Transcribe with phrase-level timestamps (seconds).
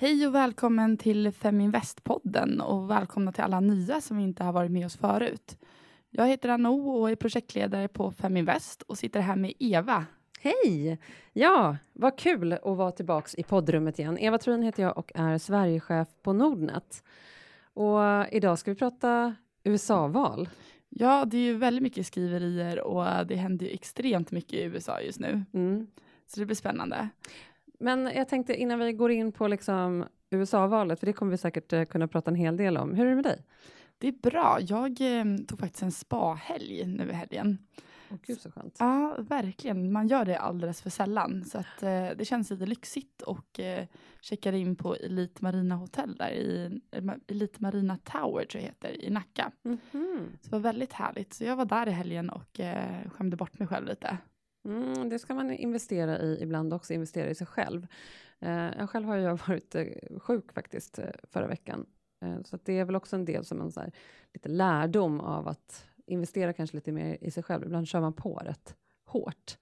[0.00, 4.86] Hej och välkommen till Feminvest-podden och välkomna till alla nya som inte har varit med
[4.86, 5.58] oss förut.
[6.10, 10.06] Jag heter Anno och är projektledare på Feminvest och sitter här med Eva.
[10.40, 10.98] Hej!
[11.32, 14.18] Ja, vad kul att vara tillbaks i poddrummet igen.
[14.18, 17.04] Eva Truin heter jag och är Sverigechef på Nordnet.
[17.74, 20.48] Och idag ska vi prata USA-val.
[20.88, 25.00] Ja, det är ju väldigt mycket skriverier och det händer ju extremt mycket i USA
[25.00, 25.44] just nu.
[25.52, 25.86] Mm.
[26.26, 27.08] Så det blir spännande.
[27.80, 31.72] Men jag tänkte innan vi går in på liksom USA-valet, för det kommer vi säkert
[31.72, 32.94] eh, kunna prata en hel del om.
[32.94, 33.44] Hur är det med dig?
[33.98, 34.58] Det är bra.
[34.60, 37.58] Jag eh, tog faktiskt en spahelg nu i helgen.
[38.10, 38.76] Åh, gud så skönt.
[38.78, 39.92] Ja, verkligen.
[39.92, 41.44] Man gör det alldeles för sällan.
[41.44, 43.86] Så att, eh, det känns lite lyxigt och eh,
[44.20, 49.04] checkade in på Elite Marina Hotel där i eh, Elite Marina Tower tror jag heter,
[49.04, 49.52] i Nacka.
[49.62, 49.78] Mhm.
[50.40, 51.34] Så det var väldigt härligt.
[51.34, 54.18] Så jag var där i helgen och eh, skämde bort mig själv lite.
[54.64, 57.86] Mm, det ska man investera i ibland också, investera i sig själv.
[58.40, 59.84] Eh, jag själv har ju varit eh,
[60.18, 61.86] sjuk faktiskt eh, förra veckan.
[62.22, 63.92] Eh, så det är väl också en del som en så här,
[64.34, 67.64] lite lärdom av att investera kanske lite mer i sig själv.
[67.64, 69.58] Ibland kör man på rätt hårt.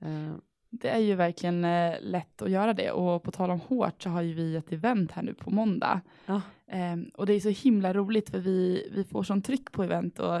[0.00, 0.34] Eh,
[0.70, 4.08] Det är ju verkligen eh, lätt att göra det och på tal om hårt så
[4.10, 6.00] har ju vi ett event här nu på måndag.
[6.26, 6.40] ja.
[6.70, 10.18] Ehm, och det är så himla roligt för vi, vi får sån tryck på event
[10.18, 10.40] och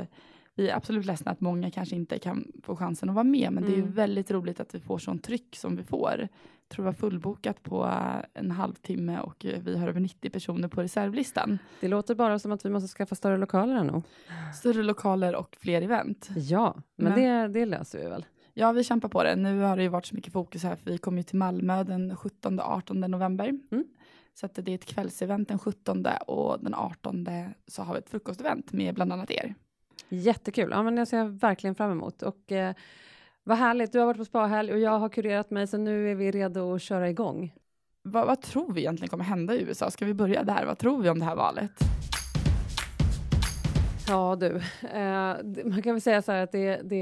[0.58, 3.64] vi är absolut ledsna att många kanske inte kan få chansen att vara med men
[3.64, 3.90] det är Mm.
[3.92, 6.18] väldigt roligt att vi får sån tryck som vi får.
[6.20, 10.68] Jag tror det var fullbokat på eh, en halvtimme och vi har över 90 personer
[10.68, 11.58] på reservlistan.
[11.80, 14.02] Det låter bara som att vi måste skaffa större lokaler här nu.
[14.54, 16.28] Större lokaler och fler event.
[16.36, 18.24] Ja, men, Men- Det, det löser vi väl.
[18.54, 19.36] Ja, vi kämpar på det.
[19.36, 21.84] Nu har det ju varit så mycket fokus här för vi kommer ju till Malmö
[21.84, 23.48] den 17 och 18 november.
[23.70, 23.84] Mm.
[24.34, 27.26] Så att det är ett kvällsevent den 17 och den 18
[27.66, 29.54] så har vi ett frukostevent med bland annat er.
[30.08, 30.70] Jättekul.
[30.70, 32.22] Ja, men det ser jag verkligen fram emot.
[32.22, 32.74] Och, eh,
[33.44, 36.14] vad härligt, du har varit på spahelg och jag har kurerat mig, så nu är
[36.14, 37.54] vi redo att köra igång.
[38.02, 39.90] Vad, vad tror vi egentligen kommer hända i USA?
[39.90, 40.66] Ska vi börja där?
[40.66, 41.72] Vad tror vi om det här valet?
[44.08, 44.56] Ja du,
[44.92, 47.00] eh, man kan väl säga så här att det, det...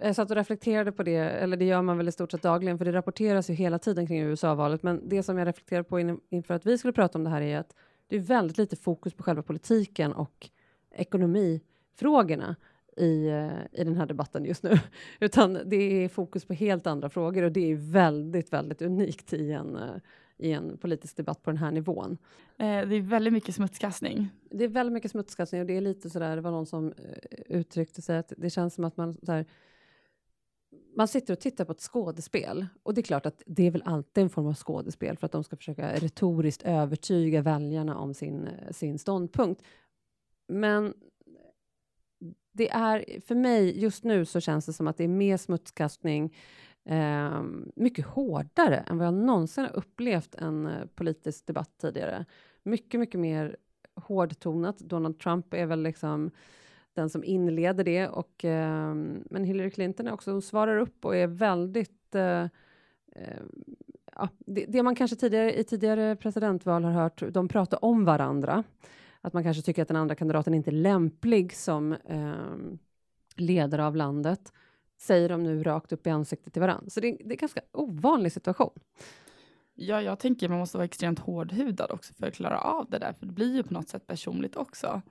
[0.00, 2.78] Jag satt och reflekterade på det, eller det gör man väl i stort sett dagligen,
[2.78, 4.82] för det rapporteras ju hela tiden kring USA-valet.
[4.82, 7.42] Men det som jag reflekterade på in, inför att vi skulle prata om det här
[7.42, 7.74] är att
[8.08, 10.50] det är väldigt lite fokus på själva politiken och
[11.98, 12.56] ekonomifrågorna
[12.96, 14.78] i, eh, i den här debatten just nu.
[15.20, 19.52] Utan det är fokus på helt andra frågor och det är väldigt, väldigt unikt i
[19.52, 20.00] en, eh,
[20.38, 22.18] i en politisk debatt på den här nivån.
[22.58, 24.28] Eh, det är väldigt mycket smutskastning.
[24.50, 26.92] Det är väldigt mycket smutskastning och det är lite sådär, det var någon som
[27.48, 29.46] uttryckte sig att det känns som att man så här,
[30.96, 33.82] man sitter och tittar på ett skådespel och det är klart att det är väl
[33.84, 38.48] alltid en form av skådespel för att de ska försöka retoriskt övertyga väljarna om sin,
[38.70, 39.62] sin ståndpunkt.
[40.48, 40.94] Men
[42.58, 46.36] det är, för mig just nu så känns det som att det är mer smutskastning,
[46.84, 47.42] eh,
[47.76, 52.24] mycket hårdare än vad jag någonsin har upplevt en eh, politisk debatt tidigare.
[52.62, 53.56] Mycket, mycket mer
[53.94, 54.78] hårdtonat.
[54.78, 56.30] Donald Trump är väl liksom
[56.94, 58.94] den som inleder det, och, eh,
[59.30, 62.46] men Hillary Clinton är också, hon svarar upp och är väldigt eh,
[63.12, 63.64] ehm,
[64.14, 68.64] ja, det, det man kanske tidigare, i tidigare presidentval har hört, de pratar om varandra.
[69.28, 72.56] Att man kanske tycker att den andra kandidaten inte är lämplig som eh,
[73.36, 74.52] ledare av landet,
[74.98, 76.90] säger de nu rakt upp i ansiktet till varandra.
[76.90, 78.70] Så det, det är en ganska ovanlig situation.
[79.74, 83.12] Ja, jag tänker man måste vara extremt hårdhudad också för att klara av det där,
[83.12, 85.02] för det blir ju på något sätt personligt också.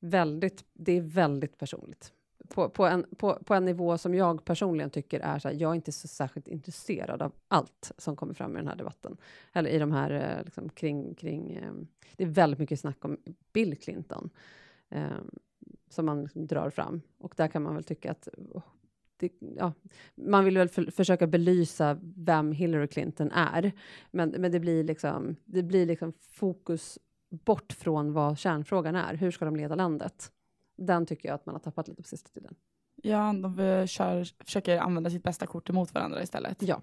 [0.00, 2.12] Väldigt, det är väldigt personligt.
[2.48, 5.70] På, på, en, på, på en nivå som jag personligen tycker är så här, jag
[5.70, 9.16] är inte så särskilt intresserad av allt som kommer fram i den här debatten.
[9.52, 11.72] Eller i de här, eh, liksom, kring, kring eh,
[12.16, 13.16] det är väldigt mycket snack om
[13.52, 14.30] Bill Clinton.
[14.88, 15.18] Eh,
[15.88, 17.00] som man liksom drar fram.
[17.18, 18.62] Och där kan man väl tycka att oh,
[19.16, 19.72] det, ja,
[20.14, 23.72] man vill väl för, försöka belysa vem Hillary Clinton är.
[24.10, 26.98] Men, men det blir liksom, det blir liksom fokus
[27.30, 29.14] bort från vad kärnfrågan är.
[29.14, 30.32] Hur ska de leda landet?
[30.78, 32.54] Den tycker jag att man har tappat lite på sista tiden.
[33.02, 36.62] Ja, de eh, kör, försöker använda sitt bästa kort emot varandra istället.
[36.62, 36.80] Ja.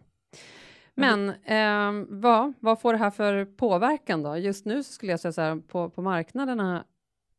[0.93, 4.37] Men ehm, vad, vad får det här för påverkan då?
[4.37, 6.85] Just nu skulle jag säga så här, på, på marknaderna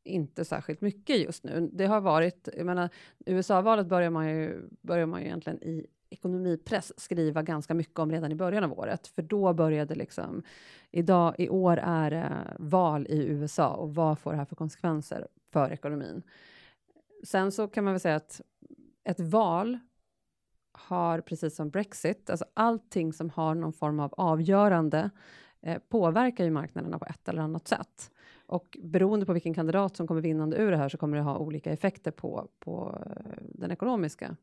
[0.05, 1.71] inte särskilt mycket just nu.
[1.73, 2.89] Det har varit, jag menar,
[3.27, 8.33] USA-valet börjar man ju, börjar man ju egentligen i ekonomipress skriva ganska mycket om redan
[8.33, 10.43] i början av året, för då började liksom,
[10.91, 15.27] idag, i år är det val i USA och vad får det här för konsekvenser
[15.57, 16.23] för ekonomin?
[17.25, 18.41] Sen så kan man väl säga att
[19.05, 19.79] ett val
[20.73, 25.11] har, precis som Brexit, alltså allting som har någon form av avgörande
[25.63, 28.11] eh, påverkar ju marknaderna på ett eller annat sätt.
[28.47, 31.39] Och beroende på vilken kandidat som kommer vinnande ur det här så kommer det ha
[31.39, 34.37] olika effekter på, på eh, den ekonomiska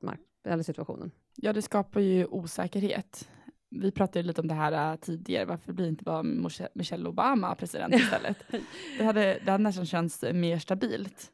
[0.00, 1.10] mark- eller situationen.
[1.34, 3.28] Ja, det skapar ju osäkerhet
[3.70, 6.22] vi pratade lite om det här uh, tidigare, varför blir inte bara
[6.72, 8.36] Michelle Obama president istället?
[8.98, 11.32] det, hade, det hade nästan känts mer stabilt.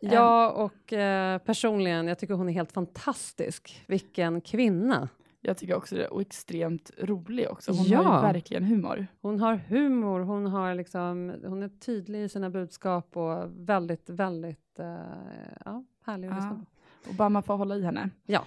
[0.00, 3.84] Ja, och eh, personligen, jag tycker hon är helt fantastisk.
[3.86, 5.08] Vilken kvinna!
[5.40, 7.72] Jag tycker också det, och extremt rolig också.
[7.72, 8.02] Hon ja.
[8.02, 9.06] har verkligen humor.
[9.20, 14.78] Hon har humor, hon, har liksom, hon är tydlig i sina budskap och väldigt, väldigt
[14.80, 14.86] uh,
[15.64, 16.64] ja, härlig att lyssna
[17.04, 17.10] på.
[17.10, 18.10] Obama får hålla i henne.
[18.26, 18.44] Ja.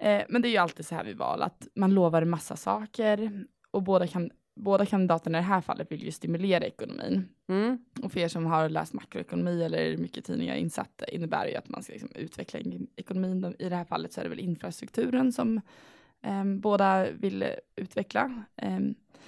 [0.00, 3.44] Eh, men det är ju alltid så här vid val, att man lovar massa saker
[3.70, 7.28] och båda, kan, båda kandidaterna i det här fallet vill ju stimulera ekonomin.
[7.48, 7.84] Mm.
[8.02, 11.68] Och för er som har läst makroekonomi eller mycket tidningar insatt innebär det ju att
[11.68, 12.60] man ska liksom utveckla
[12.96, 13.54] ekonomin.
[13.58, 15.60] I det här fallet så är det väl infrastrukturen som
[16.22, 17.44] eh, båda vill
[17.76, 18.44] utveckla.
[18.56, 18.78] Eh,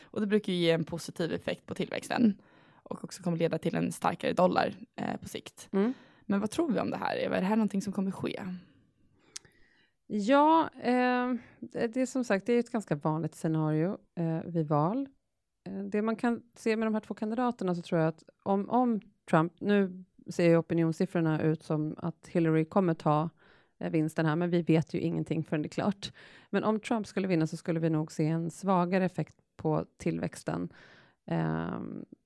[0.03, 2.35] och det brukar ju ge en positiv effekt på tillväxten
[2.83, 5.69] och också kommer leda till en starkare dollar eh, på sikt.
[5.73, 5.95] Mm.
[6.23, 7.17] Men vad tror vi om det här?
[7.17, 8.43] Är det här någonting som kommer ske?
[10.15, 15.09] Ja, eh, det är som sagt det är ett ganska vanligt scenario eh, vid val.
[15.65, 18.71] Eh, det man kan se med de här två kandidaterna så tror jag att om,
[18.71, 19.01] om
[19.31, 23.31] Trump, nu ser ju opinionssiffrorna ut som att Hillary kommer ta
[23.79, 26.13] eh, vinsten här, men vi vet ju ingenting förrän det är klart.
[26.51, 30.73] Men om Trump skulle vinna så skulle vi nog se en svagare effekt på tillväxten
[31.27, 31.81] eh,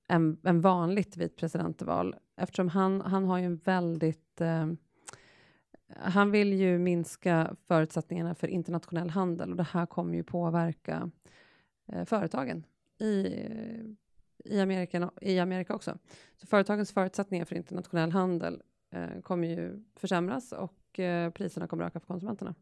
[0.07, 4.67] än, än vanligt vid ett presidentval, eftersom han, han har ju en väldigt eh,
[5.95, 11.11] han vill ju minska förutsättningarna för internationell handel och det här kommer ju påverka
[11.87, 12.65] eh, företagen
[12.99, 13.27] i,
[14.45, 15.97] i, Amerika, i Amerika också.
[16.35, 18.61] Så företagens förutsättningar för internationell handel
[18.91, 22.55] eh, kommer ju försämras och eh, priserna kommer öka för konsumenterna.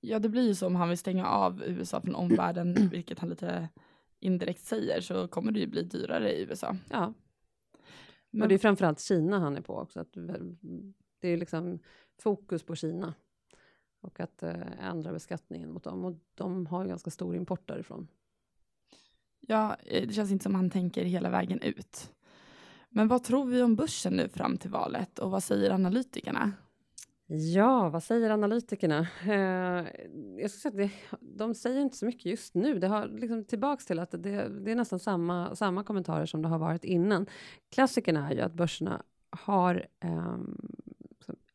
[0.00, 3.28] Ja, det blir ju så om han vill stänga av USA från omvärlden, vilket han
[3.28, 3.68] lite
[4.20, 6.76] indirekt säger, så kommer det ju bli dyrare i USA.
[6.90, 7.14] Ja.
[8.30, 8.42] Men...
[8.42, 10.00] Och det är framförallt Kina han är på också.
[10.00, 10.12] Att
[11.20, 11.78] det är liksom
[12.18, 13.14] fokus på Kina
[14.00, 16.04] och att eh, ändra beskattningen mot dem.
[16.04, 18.08] Och de har ganska stor import därifrån.
[19.40, 22.12] Ja, eh, det känns inte som han tänker hela vägen ut.
[22.88, 26.52] Men vad tror vi om börsen nu fram till valet och vad säger analytikerna?
[27.30, 29.06] Ja, vad säger analytikerna?
[29.26, 29.86] Eh,
[30.38, 32.78] jag ska säga att det, de säger inte så mycket just nu.
[32.78, 36.48] Det har liksom tillbaks till att det, det, är nästan samma, samma kommentarer som det
[36.48, 37.26] har varit innan.
[37.70, 40.58] Klassikerna är ju att börserna har um,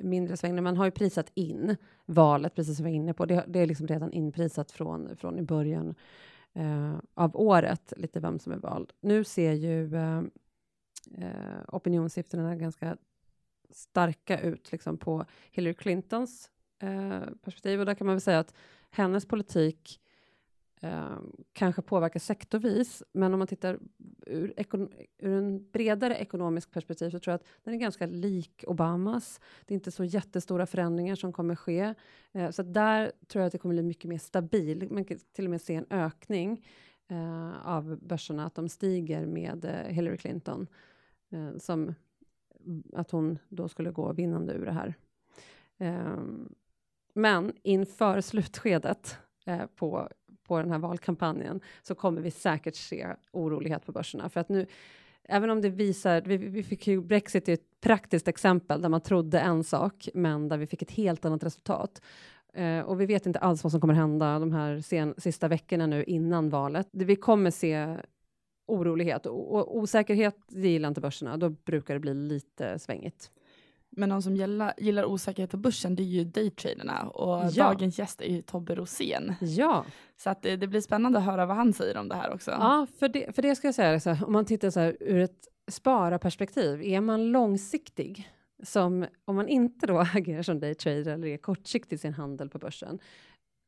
[0.03, 0.61] mindre svängningar.
[0.61, 3.25] Man har ju prisat in valet, precis som vi var inne på.
[3.25, 5.95] Det, det är liksom redan inprisat från, från i början
[6.53, 8.93] eh, av året, lite vem som är vald.
[9.01, 10.21] Nu ser ju eh,
[11.17, 12.97] eh, opinionssiffrorna ganska
[13.69, 16.49] starka ut liksom på Hillary Clintons
[16.79, 17.79] eh, perspektiv.
[17.79, 18.53] Och där kan man väl säga att
[18.89, 19.99] hennes politik
[20.83, 21.17] eh,
[21.53, 23.79] kanske påverkar sektorvis, men om man tittar
[24.25, 24.53] ur,
[25.17, 29.39] ur en bredare ekonomisk perspektiv så tror jag att den är ganska lik Obamas.
[29.65, 31.93] Det är inte så jättestora förändringar som kommer ske.
[32.31, 34.87] Eh, så där tror jag att det kommer bli mycket mer stabil.
[34.91, 36.65] Man kan till och med se en ökning
[37.07, 40.67] eh, av börserna, att de stiger med eh, Hillary Clinton.
[41.33, 41.95] Eh, som
[42.65, 44.93] mm, att hon då skulle gå vinnande ur det här.
[45.77, 46.23] Eh,
[47.13, 50.09] men inför slutskedet eh, på
[50.43, 54.29] på den här valkampanjen så kommer vi säkert se orolighet på börserna.
[54.29, 54.65] För att nu,
[55.23, 59.01] även om det visar, vi, vi fick ju Brexit är ett praktiskt exempel där man
[59.01, 62.01] trodde en sak, men där vi fick ett helt annat resultat.
[62.57, 65.87] Uh, och vi vet inte alls vad som kommer hända de här sen, sista veckorna
[65.87, 66.87] nu innan valet.
[66.91, 67.97] Det, vi kommer se
[68.65, 71.37] orolighet och, och osäkerhet, gillar inte börserna.
[71.37, 73.31] Då brukar det bli lite svängigt.
[73.95, 77.63] Men de som gillar, gillar osäkerhet på börsen det är ju daytraderna och ja.
[77.63, 79.35] dagens gäst är ju Tobbe Rosén.
[79.41, 79.85] Ja.
[80.17, 82.51] Så att det, det, blir spännande att höra vad han säger om det här också.
[82.51, 84.97] Ja, för det, för det ska jag säga, så här, om man tittar så här,
[84.99, 88.31] ur ett spararperspektiv, är man långsiktig,
[88.63, 92.59] som om man inte då agerar som daytrader eller är kortsiktig i sin handel på
[92.59, 92.99] börsen,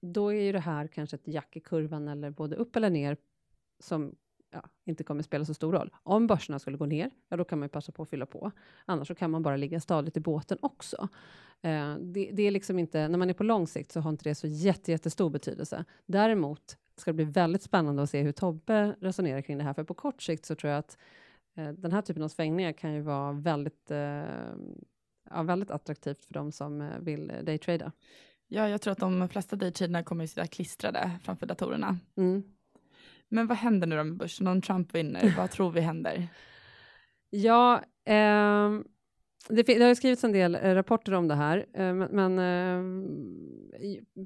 [0.02, 3.18] då är ju det här kanske ett jack i kurvan eller både upp eller ner
[3.80, 4.16] som
[4.56, 5.92] ja, inte kommer spela så stor roll.
[6.04, 8.52] Om börserna skulle gå ner, ja då kan man ju passa på att fylla på.
[8.86, 11.08] Annars så kan man bara ligga stadigt i båten också.
[11.62, 14.30] Eh, det, det, är liksom inte, när man är på lång sikt så har inte
[14.30, 15.86] det så jätte, jättestor betydelse.
[16.06, 19.84] Däremot ska det bli väldigt spännande att se hur Tobbe resonerar kring det här, för
[19.84, 20.98] på kort sikt så tror jag att
[21.56, 24.24] eh, den här typen av svängningar kan ju vara väldigt, eh,
[25.30, 27.92] ja, väldigt attraktivt för de som eh, vill daytrada.
[28.48, 32.00] Ja, jag tror att de flesta daytraderna kommer att sitta klistrade framför datorerna.
[32.16, 32.44] Mm.
[33.30, 35.34] Men vad händer nu då med börsen om Trump vinner?
[35.38, 36.28] vad tror vi händer?
[37.30, 38.70] Ja, eh,
[39.50, 42.82] det, det, har skrivits en del eh, rapporter om det här, eh, men eh,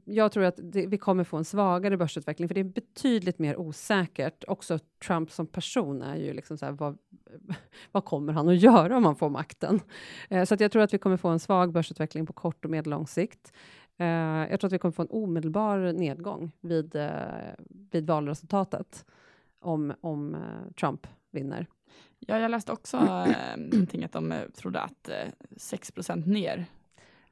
[0.06, 3.58] jag tror att det, vi kommer få en svagare börsutveckling, för det är betydligt mer
[3.58, 4.44] osäkert.
[4.48, 6.98] Också Trump som person är ju liksom så här, vad,
[7.92, 9.80] vad kommer han att göra om han får makten?
[10.30, 12.72] Eh, så att jag tror att vi kommer få en svag börsutveckling på kort och
[12.72, 13.54] medellång sikt.
[14.00, 17.10] Eh, jag tror att vi kommer få en omedelbar nedgång vid, eh,
[17.92, 19.06] vid valresultatet
[19.60, 21.68] om, om eh, Trump vinner.
[22.20, 23.26] Ja, jag läste också
[23.58, 26.66] någonting att de trodde att eh, 6% ner.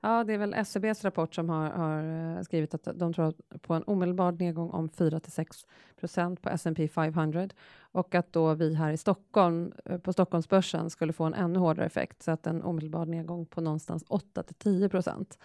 [0.02, 3.84] Ja, det är väl SCBs rapport som har, har skrivit att de tror på en
[3.84, 9.72] omedelbar nedgång om 4 6% på S&P 500 och att då vi här i Stockholm
[10.04, 14.04] på Stockholmsbörsen skulle få en ännu hårdare effekt så att en omedelbar nedgång på någonstans
[14.08, 15.38] 8 10 procent.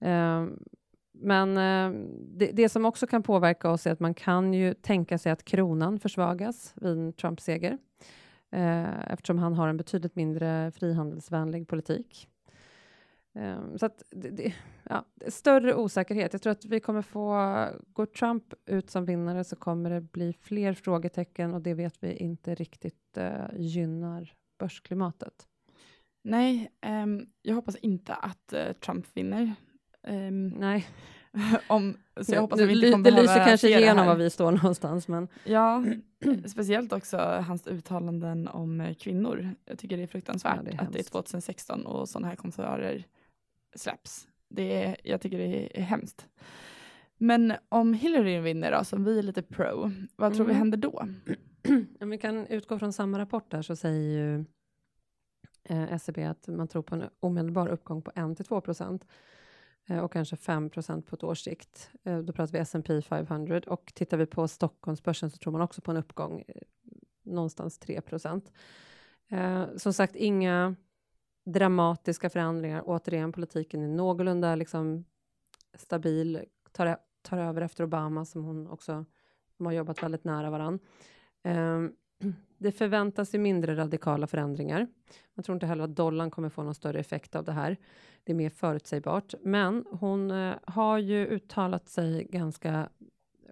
[0.00, 0.58] Ehm,
[1.12, 5.18] men eh, det, det, som också kan påverka oss är att man kan ju tänka
[5.18, 7.78] sig att kronan försvagas vid en Trump-seger
[8.50, 12.28] eh, eftersom han har en betydligt mindre frihandelsvänlig politik.
[13.34, 16.32] Ehm, så att det, det, ja, större osäkerhet.
[16.32, 17.36] Jag tror att vi kommer få,
[17.86, 22.16] går Trump ut som vinnare så kommer det bli fler frågetecken och det vet vi
[22.16, 25.48] inte riktigt eh, gynnar börsklimatet.
[26.22, 29.54] Nej, um, jag hoppas inte att uh, Trump vinner.
[30.08, 30.86] Um, Nej.
[31.66, 34.52] om, så jag hoppas att vi inte kommer Det lyser kanske igenom var vi står
[34.62, 35.08] någonstans.
[35.08, 35.28] Men...
[35.44, 35.84] Ja,
[36.46, 39.54] speciellt också hans uttalanden om eh, kvinnor.
[39.64, 42.36] Jag tycker det är fruktansvärt ja, det är att det är 2016 och sådana här
[42.36, 43.04] kommentarer
[43.74, 44.28] släpps.
[44.48, 46.26] Det är, jag tycker det är hemskt.
[47.18, 50.36] Men om Hillary vinner då, som vi är lite pro, vad mm.
[50.36, 50.58] tror vi mm.
[50.58, 51.08] händer då?
[52.00, 54.44] Om vi kan utgå från samma rapport där så säger ju
[55.64, 59.04] eh, SCB e att man tror på en omedelbar uppgång på 1-2 procent
[59.88, 60.80] Eh, och kanske 5 på
[61.16, 61.90] ett års sikt.
[62.04, 65.80] Eh, då pratar vi S&P 500 och tittar vi på Stockholmsbörsen så tror man också
[65.80, 66.62] på en uppgång eh,
[67.22, 68.00] någonstans 3
[69.76, 70.76] som sagt, inga
[71.44, 72.82] dramatiska förändringar.
[72.86, 75.04] Återigen, politiken är någorlunda liksom,
[75.74, 79.04] stabil, tar, e-, tar över efter Obama som hon också
[79.58, 80.78] de har jobbat väldigt nära varann.
[81.42, 81.92] Ehm,
[82.58, 84.86] Det förväntas ju mindre radikala förändringar.
[85.34, 87.76] Man tror inte heller att dollarn kommer få någon större effekt av det här.
[88.24, 92.88] Det är mer förutsägbart, men hon eh, har ju uttalat sig ganska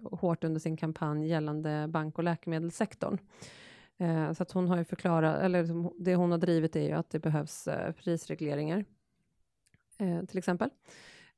[0.03, 3.17] hårt under sin kampanj gällande bank och läkemedelssektorn.
[3.97, 6.91] Eh, så att hon har ju förklarat, eller liksom, det hon har drivit är ju
[6.91, 8.85] att det behövs eh, prisregleringar,
[9.97, 10.69] eh, till exempel,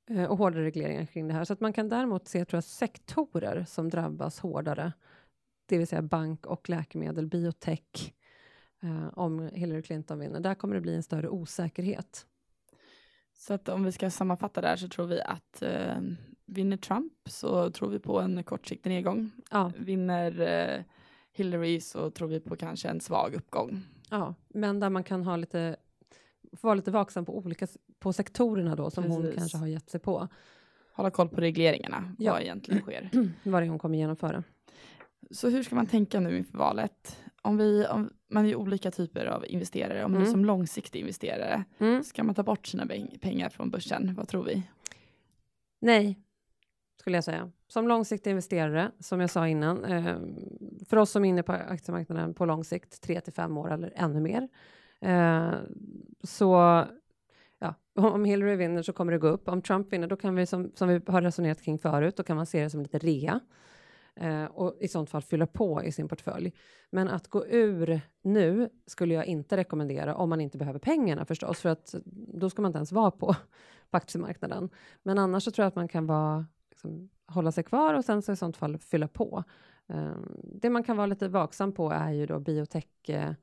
[0.09, 1.43] eh, och hårdare regleringar kring det här.
[1.43, 4.93] Så att man kan däremot se, tror jag, sektorer som drabbas hårdare,
[5.69, 8.13] det vill säga bank och läkemedel, biotech,
[8.81, 10.39] eh, om Hillary Clinton vinner.
[10.39, 12.25] Där kommer det bli en större osäkerhet.
[13.33, 16.01] Så att om vi ska sammanfatta där så tror vi att eh,
[16.45, 19.31] vinner Trump så tror vi på en kortsiktig nedgång.
[19.51, 19.71] Ja.
[19.77, 20.83] Vinner eh,
[21.31, 23.81] Hillary så tror vi på kanske en svag uppgång.
[24.09, 25.75] Ja, men där man kan ha lite,
[26.61, 27.67] vara lite vaksam på olika
[27.99, 29.17] på sektorerna då som Precis.
[29.17, 30.27] hon kanske har gett sig på.
[30.93, 32.31] Hålla koll på regleringarna, ja.
[32.31, 33.09] vad egentligen sker.
[33.43, 34.43] vad det är hon kommer genomföra.
[35.31, 37.23] Så hur ska man tänka nu inför valet?
[37.41, 40.05] Om vi, om, man är ju olika typer av investerare.
[40.05, 40.19] Om mm.
[40.19, 42.03] man är som långsiktig investerare, mm.
[42.03, 42.87] ska man ta bort sina
[43.21, 44.15] pengar från börsen?
[44.17, 44.63] Vad tror vi?
[45.81, 46.19] Nej,
[46.99, 47.51] skulle jag säga.
[47.67, 50.17] Som långsiktig investerare, som jag sa innan, eh,
[50.85, 53.93] för oss som är inne på aktiemarknaden på lång sikt, tre till fem år eller
[53.95, 54.47] ännu mer,
[55.01, 55.53] eh,
[56.23, 56.53] så
[57.59, 59.47] ja, om Hillary vinner så kommer det gå upp.
[59.47, 62.35] Om Trump vinner, då kan vi, som, som vi har resonerat kring förut, då kan
[62.35, 63.39] man se det som lite rea
[64.19, 66.53] eh, och i sånt fall fylla på i sin portfölj.
[66.89, 71.59] Men att gå ur nu skulle jag inte rekommendera om man inte behöver pengarna förstås,
[71.59, 71.95] för att
[72.33, 73.35] då ska man inte ens vara på,
[73.89, 74.69] på aktiemarknaden.
[75.03, 78.21] Men annars så tror jag att man kan vara liksom, hålla sig kvar och sen
[78.21, 79.43] så i sånt fall fylla på.
[79.87, 83.33] Eh, det man kan vara lite vaksam på är ju då biotech, eh,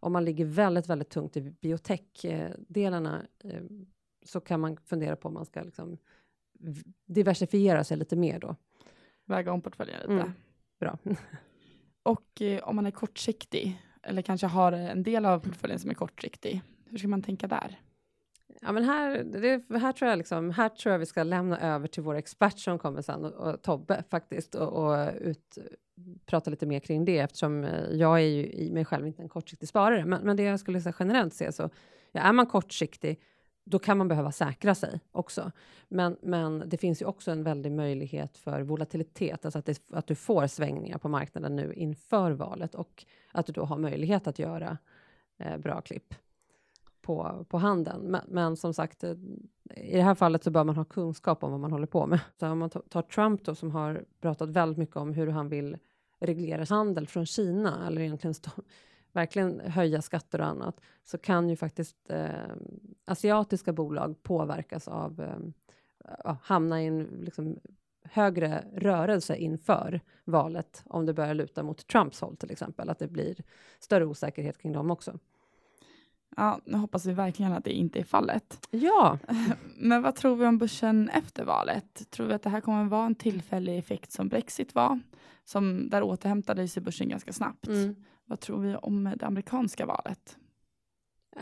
[0.00, 3.62] om man ligger väldigt, väldigt tungt i biotech-delarna eh,
[4.24, 5.98] så kan man fundera på om man ska liksom
[7.06, 8.56] diversifiera sig lite mer då.
[9.26, 10.12] Väga om portföljen lite.
[10.12, 10.32] Mm.
[10.80, 10.98] Bra.
[12.02, 15.94] och eh, om man är kortsiktig, eller kanske har en del av portföljen som är
[15.94, 17.80] kortsiktig, hur ska man tänka där?
[18.60, 21.88] Ja, men här, det, här, tror jag liksom, här tror jag vi ska lämna över
[21.88, 25.58] till vår expert som kommer sen, och, och Tobbe faktiskt, och, och ut,
[26.26, 29.28] prata lite mer kring det, eftersom eh, jag är ju i mig själv inte en
[29.28, 30.04] kortsiktig sparare.
[30.04, 31.70] Men, men det jag skulle säga generellt se så,
[32.12, 33.20] ja, är man kortsiktig,
[33.68, 35.52] då kan man behöva säkra sig också.
[35.88, 40.06] Men, men det finns ju också en väldig möjlighet för volatilitet, alltså att, det, att
[40.06, 44.38] du får svängningar på marknaden nu inför valet och att du då har möjlighet att
[44.38, 44.78] göra
[45.38, 46.14] eh, bra klipp
[47.02, 48.02] på, på handeln.
[48.02, 49.14] Men, men, som sagt, eh,
[49.74, 52.20] i det här fallet så bör man ha kunskap om vad man håller på med.
[52.40, 55.76] Så om man tar Trump då, som har pratat väldigt mycket om hur han vill
[56.20, 58.50] reglera handel från Kina, eller egentligen stå,
[59.16, 62.30] verkligen höja skatter och annat, så kan ju faktiskt eh,
[63.04, 67.58] asiatiska bolag påverkas av eh, hamna i en liksom,
[68.02, 73.08] högre rörelse inför valet, om det börjar luta mot Trumps håll till exempel, att det
[73.08, 73.36] blir
[73.78, 75.18] större osäkerhet kring dem också.
[76.36, 78.66] Ja, nu hoppas vi verkligen att det inte är fallet.
[78.70, 79.18] Ja.
[79.76, 82.10] Men vad tror vi om börsen efter valet?
[82.10, 85.00] Tror vi att det här kommer vara en tillfällig effekt som Brexit var?
[85.44, 87.66] Som, där återhämtade sig börsen ganska snabbt.
[87.66, 87.96] Mm.
[88.24, 90.36] Vad tror vi om det amerikanska valet?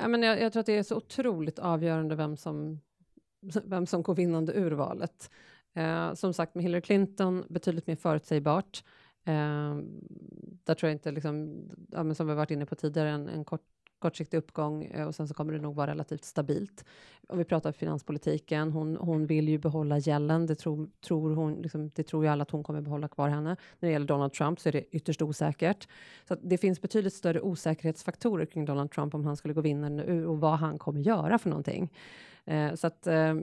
[0.01, 2.81] Ja, men jag, jag tror att det är så otroligt avgörande vem som,
[3.65, 5.31] vem som går vinnande ur valet.
[5.75, 8.85] Eh, som sagt, med Hillary Clinton betydligt mer förutsägbart.
[9.25, 9.77] Eh,
[10.65, 13.67] där tror jag inte, liksom, ja, som vi varit inne på tidigare, en, en kort,
[13.99, 16.85] kortsiktig uppgång eh, och sen så kommer det nog vara relativt stabilt.
[17.29, 21.91] Om vi pratar finanspolitiken, hon, hon vill ju behålla gällen, det tror, tror hon, liksom,
[21.95, 23.57] det tror ju alla att hon kommer behålla kvar henne.
[23.79, 25.89] När det gäller Donald Trump så är det ytterst osäkert.
[26.29, 30.27] Så det finns betydligt större osäkerhetsfaktorer kring Donald Trump om han skulle gå vinnande ur
[30.27, 31.93] och vad han kommer göra för någonting.
[32.45, 33.35] Eh, så att eh,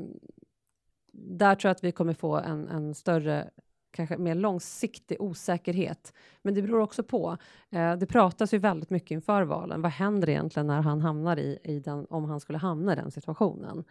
[1.14, 3.50] där tror jag att vi kommer få en, en större
[3.92, 6.14] kanske mer långsiktig osäkerhet.
[6.42, 7.38] Men det beror också på.
[7.70, 9.82] Eh, det pratas ju väldigt mycket inför valen.
[9.82, 13.12] Vad händer egentligen när han hamnar i, i den, om han skulle hamna i den
[13.12, 13.84] situationen?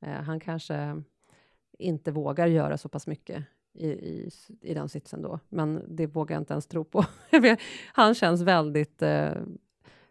[0.00, 1.02] Eh, han kanske
[1.78, 3.44] inte vågar göra så pass mycket
[3.74, 4.30] i, i,
[4.60, 7.04] i den sitsen då, men det vågar jag inte ens tro på.
[7.92, 9.32] han känns väldigt eh,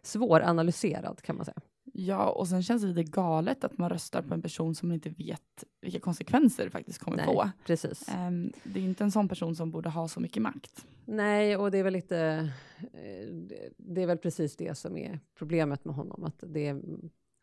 [0.02, 1.60] svåranalyserad kan man säga.
[1.84, 4.94] Ja, och sen känns det lite galet att man röstar på en person som man
[4.94, 7.50] inte vet vilka konsekvenser det faktiskt kommer Nej, få.
[7.66, 8.08] Precis.
[8.08, 10.86] Um, det är inte en sån person som borde ha så mycket makt.
[11.04, 12.50] Nej, och det är väl lite...
[12.92, 13.28] Eh,
[13.76, 16.74] det är väl precis det som är problemet med honom, att det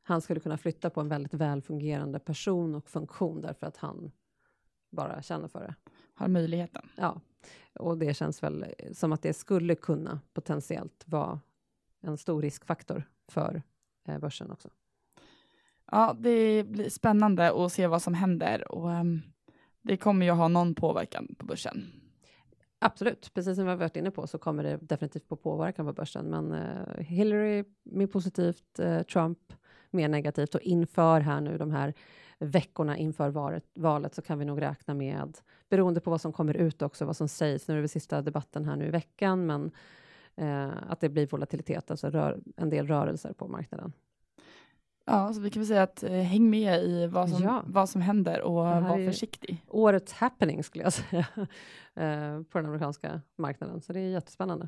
[0.03, 4.12] han skulle kunna flytta på en väldigt välfungerande person och funktion därför att han
[4.91, 5.75] bara känner för det.
[6.13, 6.89] Har möjligheten.
[6.96, 7.22] Ja,
[7.74, 11.39] och det känns väl som att det skulle kunna potentiellt vara
[12.01, 13.62] en stor riskfaktor för
[14.17, 14.69] börsen också.
[15.91, 19.21] Ja, det blir spännande att se vad som händer och um,
[19.81, 21.85] det kommer ju ha någon påverkan på börsen.
[22.79, 25.93] Absolut, precis som vi har varit inne på så kommer det definitivt på påverkan på
[25.93, 29.53] börsen, men uh, Hillary mer positivt, uh, Trump
[29.91, 31.93] mer negativt och inför här nu de här
[32.39, 35.38] veckorna inför valet, valet så kan vi nog räkna med,
[35.69, 38.65] beroende på vad som kommer ut också, vad som sägs, nu är det sista debatten
[38.65, 39.71] här nu i veckan, men
[40.41, 43.93] uh, att det blir volatilitet, alltså rör, en del rörelser på marknaden.
[45.06, 47.63] Ja, så vi kan väl säga att eh, häng med i vad som, ja.
[47.65, 49.65] vad som händer och var försiktig.
[49.67, 51.28] Årets happening skulle jag säga
[51.95, 54.67] eh, på den amerikanska marknaden, så det är jättespännande.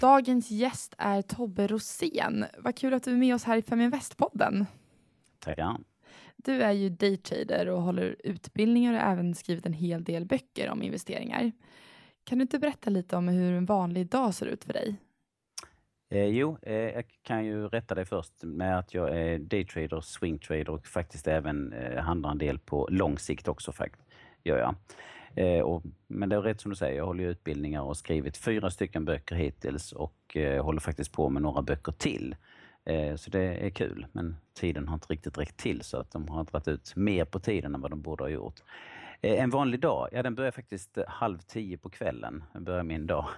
[0.00, 2.44] Dagens gäst är Tobbe Rosén.
[2.58, 4.66] Vad kul att du är med oss här i Feminvest-podden.
[5.38, 5.76] Tackar.
[6.36, 10.82] Du är ju daytrader och håller utbildningar och även skrivit en hel del böcker om
[10.82, 11.52] investeringar.
[12.24, 14.96] Kan du inte berätta lite om hur en vanlig dag ser ut för dig?
[16.10, 20.70] Eh, jo, eh, jag kan ju rätta dig först med att jag är daytrader, swingtrader
[20.70, 23.72] och faktiskt även eh, handlar en del på lång sikt också.
[23.72, 24.00] Fakt,
[24.44, 24.74] gör jag.
[25.34, 28.70] Eh, och, men det är rätt som du säger, jag håller utbildningar och skrivit fyra
[28.70, 32.36] stycken böcker hittills och eh, håller faktiskt på med några böcker till.
[32.84, 36.28] Eh, så det är kul, men tiden har inte riktigt räckt till så att de
[36.28, 38.62] har dragit ut mer på tiden än vad de borde ha gjort.
[39.24, 43.26] En vanlig dag, ja den börjar faktiskt halv tio på kvällen, börjar min dag.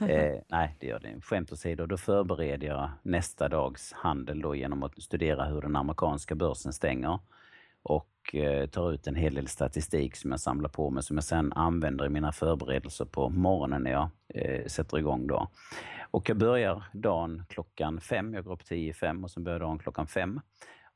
[0.00, 4.82] Eh, nej, det gör det Skämt åsido, då förbereder jag nästa dags handel då genom
[4.82, 7.18] att studera hur den amerikanska börsen stänger
[7.82, 11.24] och eh, tar ut en hel del statistik som jag samlar på mig som jag
[11.24, 15.26] sedan använder i mina förberedelser på morgonen när jag eh, sätter igång.
[15.26, 15.48] Då.
[16.10, 19.60] Och jag börjar dagen klockan fem, jag går upp tio i fem och sen börjar
[19.60, 20.40] dagen klockan fem.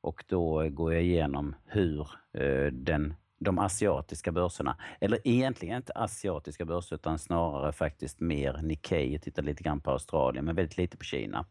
[0.00, 4.76] Och då går jag igenom hur eh, den de asiatiska börserna.
[5.00, 9.12] Eller egentligen inte asiatiska börser utan snarare faktiskt mer Nikkei.
[9.12, 11.46] Jag tittar lite grann på Australien men väldigt lite på Kina.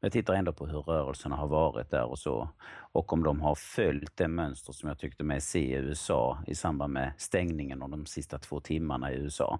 [0.00, 2.48] Men jag tittar ändå på hur rörelserna har varit där och så.
[2.92, 6.54] Och om de har följt det mönster som jag tyckte mig se i USA i
[6.54, 9.58] samband med stängningen och de sista två timmarna i USA.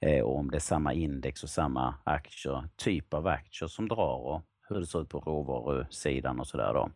[0.00, 4.26] Eh, och om det är samma index och samma aktier, typ av aktier som drar
[4.26, 6.90] och hur det ser ut på råvarusidan och sådär då.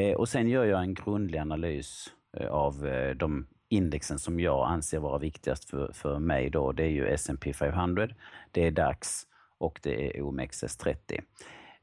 [0.00, 4.68] Eh, och sen gör jag en grundlig analys Eh, av eh, de indexen som jag
[4.68, 8.08] anser vara viktigast för, för mig då, det är ju S&P 500,
[8.50, 9.26] det är DAX
[9.58, 11.20] och det är OMXS30.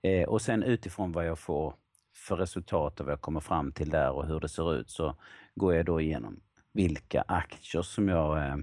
[0.02, 1.74] Eh, och sen utifrån vad jag får
[2.16, 5.16] för resultat och vad jag kommer fram till där och hur det ser ut så
[5.56, 6.40] går jag då igenom
[6.74, 8.58] vilka aktier som jag eh,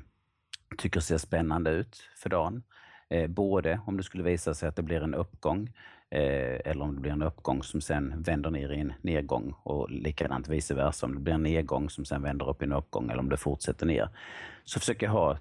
[0.78, 2.62] tycker ser spännande ut för dagen.
[3.08, 5.72] Eh, både om det skulle visa sig att det blir en uppgång
[6.10, 9.90] Eh, eller om det blir en uppgång som sen vänder ner i en nedgång och
[9.90, 11.06] likadant vice versa.
[11.06, 13.36] Om det blir en nedgång som sen vänder upp i en uppgång eller om det
[13.36, 14.08] fortsätter ner.
[14.64, 15.38] Så försöker jag ha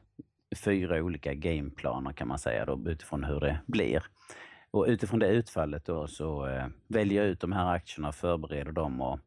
[0.56, 4.04] fyra olika gameplaner kan man säga då, utifrån hur det blir.
[4.72, 8.72] Och utifrån det utfallet då så eh, väljer jag ut de här aktierna, och förbereder
[8.72, 9.20] dem och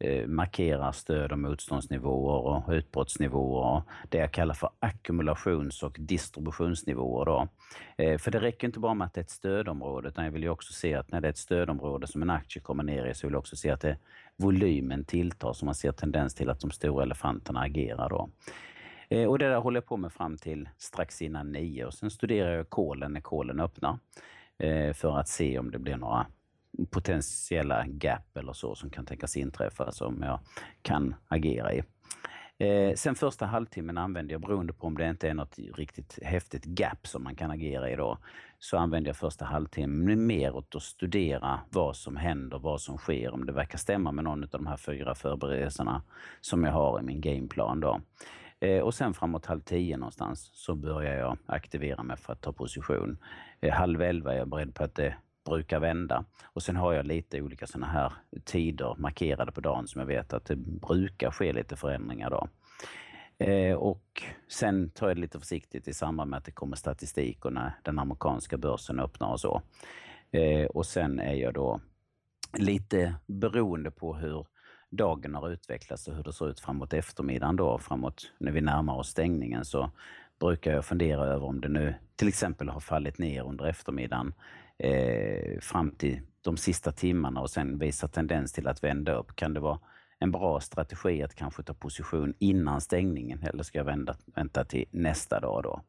[0.00, 3.82] Eh, markerar stöd och motståndsnivåer och utbrottsnivåer.
[4.08, 7.24] Det jag kallar för ackumulations och distributionsnivåer.
[7.24, 7.48] Då.
[7.96, 10.42] Eh, för det räcker inte bara med att det är ett stödområde, utan jag vill
[10.42, 13.14] ju också se att när det är ett stödområde som en aktie kommer ner i,
[13.14, 13.96] så vill jag också se att det,
[14.36, 18.08] volymen tilltar, så man ser tendens till att de stora elefanterna agerar.
[18.08, 18.30] Då.
[19.08, 22.10] Eh, och det där håller jag på med fram till strax innan nio och sen
[22.10, 23.98] studerar jag kolen när kolen öppnar
[24.94, 26.26] för att se om det blir några
[26.90, 30.40] potentiella gap eller så som kan tänkas inträffa som jag
[30.82, 31.82] kan agera i.
[32.60, 36.64] Eh, sen första halvtimmen använder jag, beroende på om det inte är något riktigt häftigt
[36.66, 38.18] gap som man kan agera i då,
[38.58, 43.30] så använder jag första halvtimmen mer åt att studera vad som händer, vad som sker,
[43.30, 46.02] om det verkar stämma med någon av de här fyra förberedelserna
[46.40, 48.00] som jag har i min gameplan då.
[48.60, 52.52] Eh, och sen framåt halv tio någonstans så börjar jag aktivera mig för att ta
[52.52, 53.18] position.
[53.60, 55.14] Eh, halv elva är jag beredd på att det
[55.48, 56.24] brukar vända.
[56.44, 58.12] Och sen har jag lite olika sådana här
[58.44, 62.48] tider markerade på dagen som jag vet att det brukar ske lite förändringar då.
[63.38, 67.44] Eh, och sen tar jag det lite försiktigt i samband med att det kommer statistik
[67.44, 69.62] och när den amerikanska börsen öppnar och så.
[70.30, 71.80] Eh, och sen är jag då
[72.58, 74.46] lite beroende på hur
[74.90, 78.94] dagen har utvecklats och hur det ser ut framåt eftermiddagen då, framåt när vi närmar
[78.94, 79.90] oss stängningen så
[80.40, 84.34] brukar jag fundera över om det nu till exempel har fallit ner under eftermiddagen
[84.78, 89.36] eh, fram till de sista timmarna och sen visar tendens till att vända upp.
[89.36, 89.80] Kan det vara
[90.18, 94.84] en bra strategi att kanske ta position innan stängningen eller ska jag vända, vänta till
[94.90, 95.82] nästa dag då?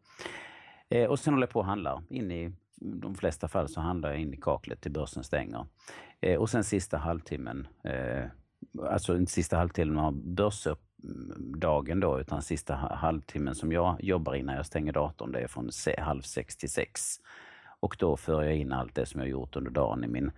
[0.89, 2.03] Eh, och sen håller jag på och handlar.
[2.09, 5.65] In i de flesta fall så handlar jag in i kaklet till börsen stänger.
[6.21, 8.25] Eh, och sen sista halvtimmen eh,
[8.89, 14.65] alltså inte sista halvtimmen av börsuppdagen då, utan sista halvtimmen som jag jobbar innan jag
[14.65, 17.19] stänger datorn, det är från halv sex till sex.
[17.79, 20.31] Och då för jag in allt det som jag gjort under dagen i min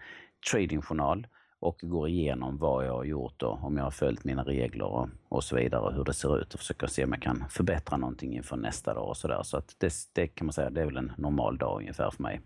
[0.52, 1.28] tradingjournal
[1.60, 5.10] och går igenom vad jag har gjort och om jag har följt mina regler och,
[5.30, 7.98] och så vidare och hur det ser ut och försöker se om jag kan förbättra
[7.98, 9.44] någonting inför nästa dag och sådär.
[9.44, 12.24] Så att det, det kan man säga, det är väl en normal dag ungefär för
[12.24, 12.42] mig.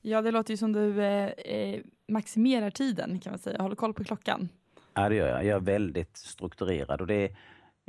[0.00, 3.94] Ja, det låter ju som du eh, eh maximerar tiden kan man säga, håller koll
[3.94, 4.48] på klockan.
[4.94, 5.44] Ja, det gör jag.
[5.44, 7.36] Jag är väldigt strukturerad och det är,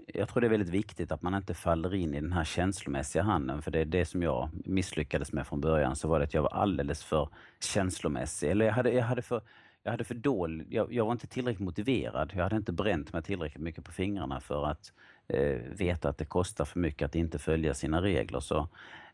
[0.07, 3.23] jag tror det är väldigt viktigt att man inte faller in i den här känslomässiga
[3.23, 6.33] handeln, för det är det som jag misslyckades med från början, så var det att
[6.33, 8.51] jag var alldeles för känslomässig.
[8.51, 9.41] Eller jag hade, jag hade för
[9.83, 12.31] jag hade för dålig, jag, jag, var inte tillräckligt motiverad.
[12.35, 14.93] Jag hade inte bränt mig tillräckligt mycket på fingrarna för att
[15.27, 18.39] eh, veta att det kostar för mycket att inte följa sina regler.
[18.39, 18.69] Så,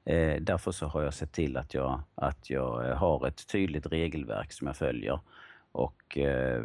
[0.05, 3.85] eh, därför så har jag sett till att jag, att jag eh, har ett tydligt
[3.85, 5.19] regelverk som jag följer.
[5.71, 6.63] Och eh,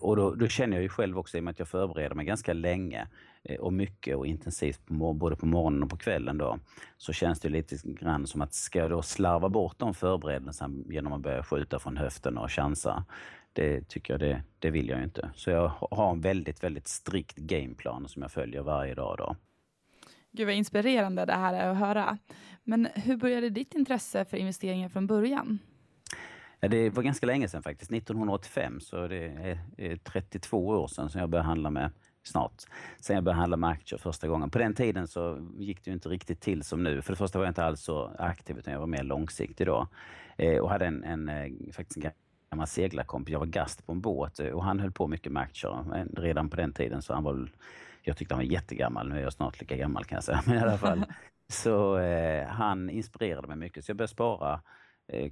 [0.00, 2.26] och då, då, känner jag ju själv också, i och med att jag förbereder mig
[2.26, 3.08] ganska länge
[3.60, 6.58] och mycket och intensivt på, både på morgonen och på kvällen då,
[6.96, 11.12] så känns det lite grann som att ska jag då slarva bort de förberedelserna genom
[11.12, 13.04] att börja skjuta från höften och chansa,
[13.52, 15.30] det tycker jag det, det vill jag inte.
[15.34, 19.14] Så jag har en väldigt, väldigt strikt gameplan som jag följer varje dag.
[19.18, 19.36] Då.
[20.32, 22.18] Gud vad inspirerande det här är att höra.
[22.64, 25.58] Men hur började ditt intresse för investeringar från början?
[26.60, 31.20] Ja, det var ganska länge sedan faktiskt, 1985, så det är 32 år sedan som
[31.20, 31.90] jag började handla med
[32.22, 32.62] snart.
[33.00, 34.50] Sen jag började handla med aktier första gången.
[34.50, 37.02] På den tiden så gick det ju inte riktigt till som nu.
[37.02, 39.88] För det första var jag inte alls så aktiv, utan jag var mer långsiktig då.
[40.36, 42.10] Eh, och hade en, en, eh, faktiskt en
[42.50, 45.42] gammal seglarkompis, jag var gast på en båt eh, och han höll på mycket med
[45.42, 45.96] aktier.
[45.96, 47.48] Eh, redan på den tiden så han var
[48.02, 50.42] jag tyckte han var jättegammal, nu är jag snart lika gammal kan jag säga.
[50.46, 51.04] Men i alla fall,
[51.48, 53.84] så eh, han inspirerade mig mycket.
[53.84, 54.60] Så jag började spara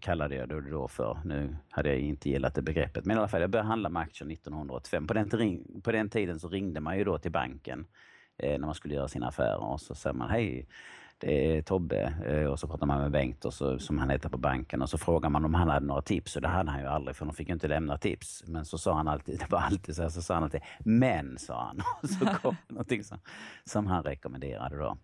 [0.01, 1.19] kallade jag det då för.
[1.25, 3.05] Nu hade jag inte gillat det begreppet.
[3.05, 5.07] Men i alla fall, jag började handla med aktier 1985.
[5.07, 5.29] På den,
[5.83, 7.87] på den tiden så ringde man ju då till banken
[8.39, 10.67] eh, när man skulle göra sina affärer och så säger man hej,
[11.19, 14.29] det är Tobbe eh, och så pratar man med Bengt och så, som han heter
[14.29, 16.81] på banken och så frågar man om han hade några tips och det hade han
[16.81, 18.45] ju aldrig för de fick ju inte lämna tips.
[18.47, 21.39] Men så sa han alltid, det var alltid så här, så sa han alltid, men
[21.39, 23.19] sa han och så kom någonting som,
[23.65, 24.99] som han rekommenderade då.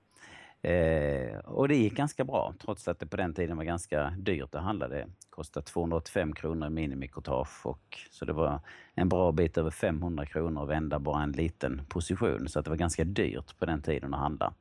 [0.63, 4.55] Eh, och det gick ganska bra, trots att det på den tiden var ganska dyrt
[4.55, 4.89] att handla.
[4.89, 8.61] Det kostade 285 kronor i minimikotage, och, så det var
[8.95, 12.49] en bra bit över 500 kronor att vända bara en liten position.
[12.49, 14.55] Så att det var ganska dyrt på den tiden att handla.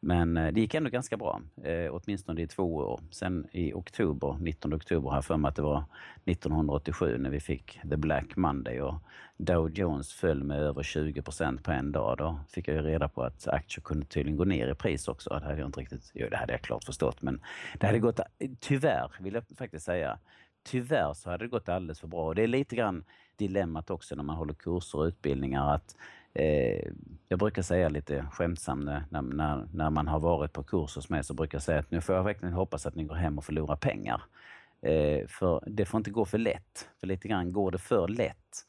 [0.00, 3.00] Men eh, det gick ändå ganska bra, eh, åtminstone i två år.
[3.10, 5.84] Sen i oktober, 19 oktober har jag för mig att det var
[6.24, 8.94] 1987 när vi fick the Black Monday och
[9.36, 12.16] Dow Jones föll med över 20 procent på en dag.
[12.18, 15.30] Då fick jag ju reda på att aktier kunde tydligen gå ner i pris också.
[15.30, 17.40] Det hade jag inte riktigt, jo det hade jag klart förstått, men
[17.78, 18.20] det hade gått,
[18.60, 20.18] tyvärr vill jag faktiskt säga,
[20.66, 22.26] tyvärr så hade det gått alldeles för bra.
[22.26, 23.04] Och det är lite grann
[23.36, 25.96] dilemmat också när man håller kurser och utbildningar att
[26.38, 26.92] Eh,
[27.28, 31.24] jag brukar säga lite skämtsamt när, när, när man har varit på kurs hos mig
[31.24, 33.44] så brukar jag säga att nu får jag verkligen hoppas att ni går hem och
[33.44, 34.22] förlorar pengar.
[34.82, 36.88] Eh, för det får inte gå för lätt.
[37.00, 38.66] För lite grann går det för lätt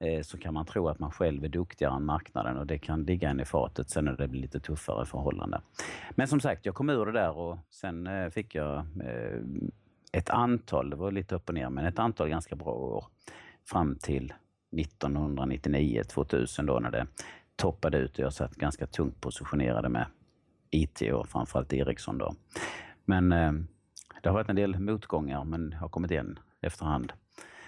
[0.00, 3.02] eh, så kan man tro att man själv är duktigare än marknaden och det kan
[3.02, 5.60] ligga en i fatet sen när det blir lite tuffare förhållande.
[6.10, 9.40] Men som sagt, jag kom ur det där och sen eh, fick jag eh,
[10.12, 13.04] ett antal, det var lite upp och ner, men ett antal ganska bra år
[13.64, 14.32] fram till
[14.78, 17.06] 1999, 2000 då när det
[17.56, 20.06] toppade ut och jag satt ganska tungt positionerade med
[20.70, 22.34] IT och framförallt Ericsson då.
[23.04, 23.52] Men eh,
[24.22, 27.12] det har varit en del motgångar men har kommit igen efterhand.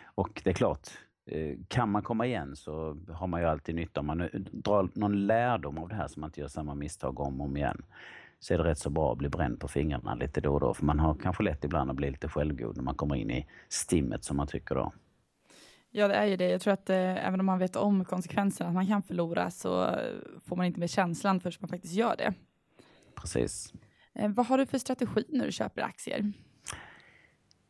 [0.04, 0.88] Och det är klart,
[1.26, 4.00] eh, kan man komma igen så har man ju alltid nytta.
[4.00, 7.40] Om man drar någon lärdom av det här så man inte gör samma misstag om
[7.40, 7.82] och om igen
[8.38, 10.74] så är det rätt så bra att bli bränd på fingrarna lite då och då.
[10.74, 13.46] För man har kanske lätt ibland att bli lite självgod när man kommer in i
[13.68, 14.92] stimmet som man tycker då.
[15.98, 16.48] Ja, det är ju det.
[16.50, 19.96] Jag tror att eh, även om man vet om konsekvenserna, att man kan förlora, så
[20.44, 22.34] får man inte med känslan förrän man faktiskt gör det.
[23.14, 23.72] Precis.
[24.14, 26.32] Eh, vad har du för strategi när du köper aktier?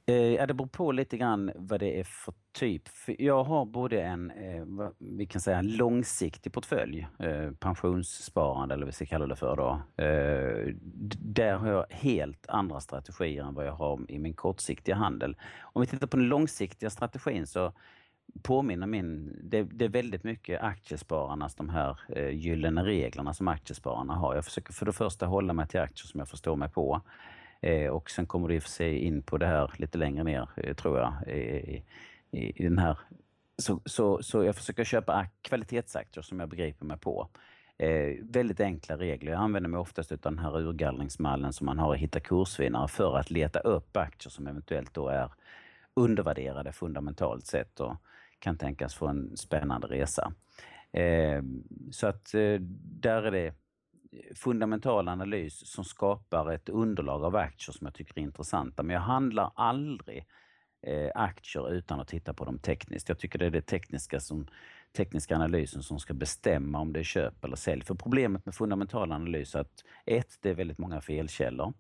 [0.07, 2.89] Eh, det beror på lite grann vad det är för typ.
[2.89, 8.85] För jag har både en, eh, vi kan säga en långsiktig portfölj, eh, pensionssparande eller
[8.85, 9.83] vad vi ska kalla det för då.
[10.05, 10.75] Eh,
[11.21, 15.37] där har jag helt andra strategier än vad jag har i min kortsiktiga handel.
[15.62, 17.73] Om vi tittar på den långsiktiga strategin så
[18.43, 24.15] påminner min, det, det, är väldigt mycket aktiespararnas, de här eh, gyllene reglerna som aktiespararna
[24.15, 24.35] har.
[24.35, 27.01] Jag försöker för det första hålla mig till aktier som jag förstår mig på.
[27.61, 30.25] Eh, och sen kommer du i och för sig in på det här lite längre
[30.25, 31.85] ner, eh, tror jag, i,
[32.31, 32.99] i, i den här
[33.59, 37.29] så, så, så jag försöker köpa kvalitetsaktier som jag begriper mig på.
[37.79, 39.33] Eh, väldigt enkla regler.
[39.33, 43.19] Jag använder mig oftast av den här urgallringsmallen som man har i Hitta kursvinnare för
[43.19, 45.33] att leta upp aktier som eventuellt då är
[45.95, 47.97] undervärderade fundamentalt sett och
[48.38, 50.33] kan tänkas få en spännande resa.
[50.92, 51.42] Eh,
[51.90, 52.61] så att eh,
[53.01, 53.55] där är det
[54.35, 58.83] fundamental analys som skapar ett underlag av aktier som jag tycker är intressanta.
[58.83, 60.27] Men jag handlar aldrig
[60.83, 63.09] eh, aktier utan att titta på dem tekniskt.
[63.09, 64.46] Jag tycker det är det tekniska, som,
[64.96, 67.83] tekniska analysen som ska bestämma om det är köp eller sälj.
[67.83, 71.75] För problemet med fundamental analys är att ett, det är väldigt många felkällor.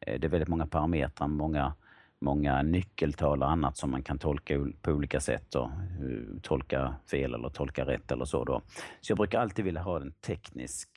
[0.00, 1.74] Eh, det är väldigt många parametrar, många,
[2.20, 5.46] många nyckeltal och annat som man kan tolka på olika sätt.
[5.50, 5.62] Då.
[5.62, 8.44] Eh, tolka fel eller tolka rätt eller så.
[8.44, 8.62] Då.
[9.00, 10.88] Så jag brukar alltid vilja ha en teknisk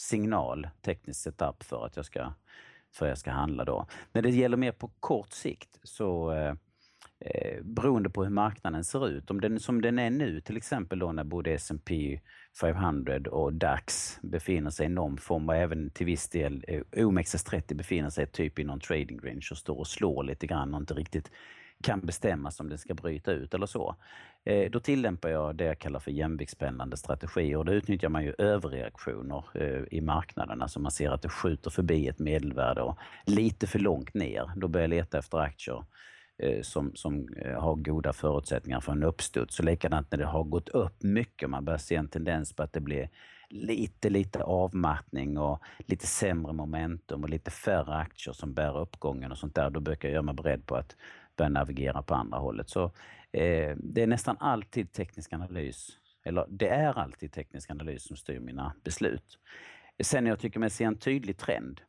[0.00, 2.32] signal, teknisk setup för att jag ska,
[2.94, 3.86] för jag ska handla då.
[4.12, 6.54] När det gäller mer på kort sikt så eh,
[7.20, 10.98] eh, beroende på hur marknaden ser ut, om den som den är nu till exempel
[10.98, 12.20] då när både S&P
[12.60, 17.74] 500 och DAX befinner sig i någon form och även till viss del eh, OMXS30
[17.74, 20.94] befinner sig typ i någon trading range och står och slår lite grann och inte
[20.94, 21.30] riktigt
[21.82, 23.96] kan bestämmas om den ska bryta ut eller så.
[24.44, 28.34] Eh, då tillämpar jag det jag kallar för jämviktspendlande strategier och då utnyttjar man ju
[28.38, 30.68] överreaktioner eh, i marknaderna.
[30.68, 34.50] Så man ser att det skjuter förbi ett medelvärde och lite för långt ner.
[34.56, 35.84] Då börjar jag leta efter aktier
[36.42, 39.56] Eh, som, som eh, har goda förutsättningar för en uppstuds.
[39.56, 42.72] Så likadant när det har gått upp mycket, man börjar se en tendens på att
[42.72, 43.08] det blir
[43.48, 49.38] lite, lite avmattning och lite sämre momentum och lite färre aktier som bär uppgången och
[49.38, 49.70] sånt där.
[49.70, 50.96] Då brukar jag göra mig beredd på att
[51.36, 52.68] börja navigera på andra hållet.
[52.68, 52.84] Så
[53.32, 55.88] eh, det är nästan alltid teknisk analys,
[56.24, 59.38] eller det är alltid teknisk analys som styr mina beslut.
[60.02, 61.80] Sen jag tycker mig se en tydlig trend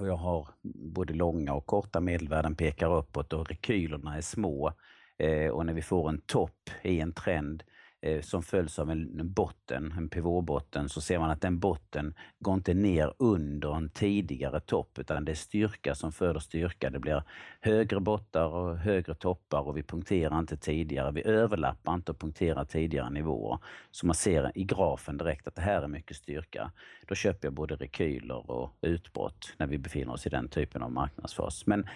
[0.00, 0.48] och jag har
[0.92, 4.72] både långa och korta medelvärden pekar uppåt och rekylerna är små.
[5.18, 7.73] Eh, och när vi får en topp i en trend Eh,
[8.04, 12.54] Eh, som följs av en botten, en pivotbotten, så ser man att den botten går
[12.54, 16.90] inte ner under en tidigare topp utan det är styrka som föder styrka.
[16.90, 17.22] Det blir
[17.60, 21.12] högre bottar och högre toppar och vi punkterar inte tidigare.
[21.12, 23.58] Vi överlappar inte och punkterar tidigare nivåer.
[23.90, 26.72] Så man ser i grafen direkt att det här är mycket styrka.
[27.06, 30.92] Då köper jag både rekyler och utbrott när vi befinner oss i den typen av
[30.92, 31.66] marknadsfas.
[31.66, 31.86] Men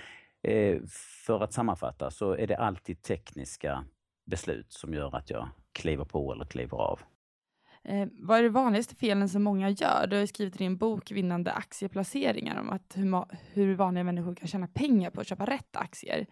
[0.42, 0.80] eh,
[1.26, 3.84] för att sammanfatta så är det alltid tekniska
[4.26, 7.00] beslut som gör att jag kliver på eller kliver av.
[7.84, 10.06] Eh, vad är det vanligaste felen som många gör?
[10.06, 14.48] Du har skrivit i din bok Vinnande aktieplaceringar om att hur, hur, vanliga människor kan
[14.48, 16.26] tjäna pengar på att köpa rätt aktier.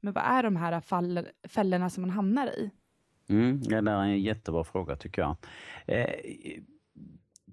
[0.00, 2.70] Men vad är de här fall, fällorna som man hamnar i?
[3.28, 5.36] Mm, det där är en jättebra fråga tycker jag.
[5.86, 6.14] Eh,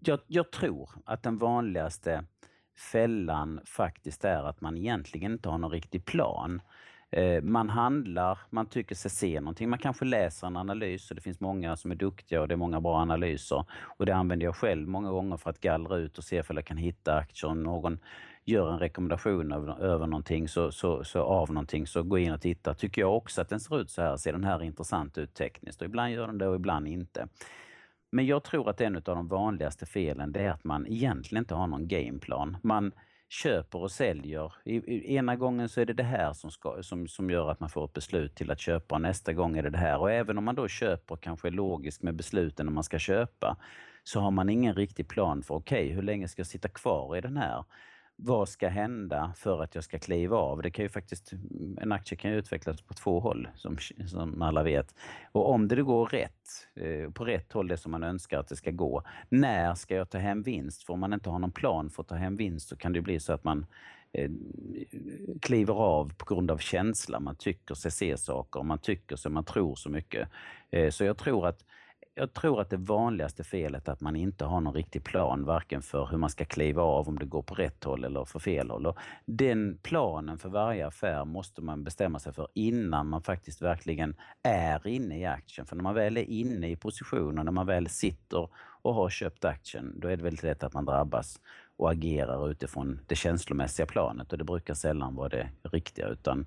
[0.01, 0.19] jag.
[0.27, 2.25] Jag tror att den vanligaste
[2.91, 6.61] fällan faktiskt är att man egentligen inte har någon riktig plan.
[7.11, 9.69] Eh, man handlar, man tycker sig se någonting.
[9.69, 12.57] Man kanske läser en analys och det finns många som är duktiga och det är
[12.57, 13.65] många bra analyser.
[13.97, 16.65] Och det använder jag själv många gånger för att gallra ut och se om jag
[16.65, 17.49] kan hitta aktier.
[17.49, 17.99] Om någon
[18.45, 22.41] gör en rekommendation över, över någonting, så, så, så av någonting, så gå in och
[22.41, 22.73] titta.
[22.73, 25.81] Tycker jag också att den ser ut så här, ser den här intressant ut tekniskt?
[25.81, 27.27] Och ibland gör den det och ibland inte.
[28.11, 31.55] Men jag tror att en av de vanligaste felen det är att man egentligen inte
[31.55, 32.57] har någon gameplan.
[32.63, 32.91] Man
[33.29, 34.53] köper och säljer.
[34.63, 37.59] I, i, ena gången så är det det här som, ska, som, som gör att
[37.59, 39.99] man får ett beslut till att köpa och nästa gång är det det här.
[39.99, 42.99] Och även om man då köper och kanske är logisk med besluten när man ska
[42.99, 43.57] köpa
[44.03, 47.17] så har man ingen riktig plan för okej, okay, hur länge ska jag sitta kvar
[47.17, 47.63] i den här?
[48.21, 50.61] Vad ska hända för att jag ska kliva av?
[50.61, 53.77] Det kan ju faktiskt, mm, en aktie kan ju utvecklas på två håll som,
[54.07, 54.95] som alla vet.
[55.31, 58.55] Och om det går rätt, eh, på rätt håll, det som man önskar att det
[58.55, 60.83] ska gå, när ska jag ta hem vinst?
[60.83, 63.01] För om man inte har någon plan för att ta hem vinst så kan det
[63.01, 63.65] bli så att man
[64.13, 64.31] eh,
[65.41, 67.19] kliver av på grund av känsla.
[67.19, 70.29] Man tycker sig se saker, man tycker sig, man tror så mycket.
[70.71, 71.65] Eh, så jag tror att
[72.19, 75.81] jag tror att det vanligaste felet är att man inte har någon riktig plan, varken
[75.81, 78.69] för hur man ska kliva av, om det går på rätt håll eller för fel
[78.69, 78.85] håll.
[78.85, 84.15] Och den planen för varje affär måste man bestämma sig för innan man faktiskt verkligen
[84.43, 85.67] är inne i aktien.
[85.67, 88.49] För när man väl är inne i positionen, när man väl sitter
[88.81, 91.39] och har köpt aktien, då är det väldigt lätt att man drabbas
[91.77, 96.45] och agerar utifrån det känslomässiga planet och det brukar sällan vara det riktiga utan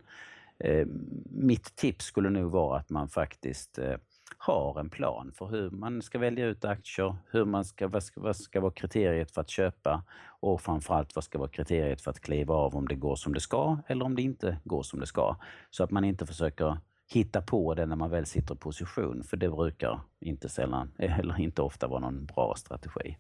[0.58, 0.86] eh,
[1.30, 3.96] mitt tips skulle nog vara att man faktiskt eh,
[4.44, 8.20] har en plan för hur man ska välja ut aktier, hur man ska, vad, ska,
[8.20, 10.04] vad ska vara kriteriet för att köpa
[10.40, 13.40] och framförallt vad ska vara kriteriet för att kliva av om det går som det
[13.40, 15.36] ska eller om det inte går som det ska.
[15.70, 16.78] Så att man inte försöker
[17.12, 21.40] hitta på det när man väl sitter i position, för det brukar inte sällan, eller
[21.40, 23.16] inte ofta vara någon bra strategi.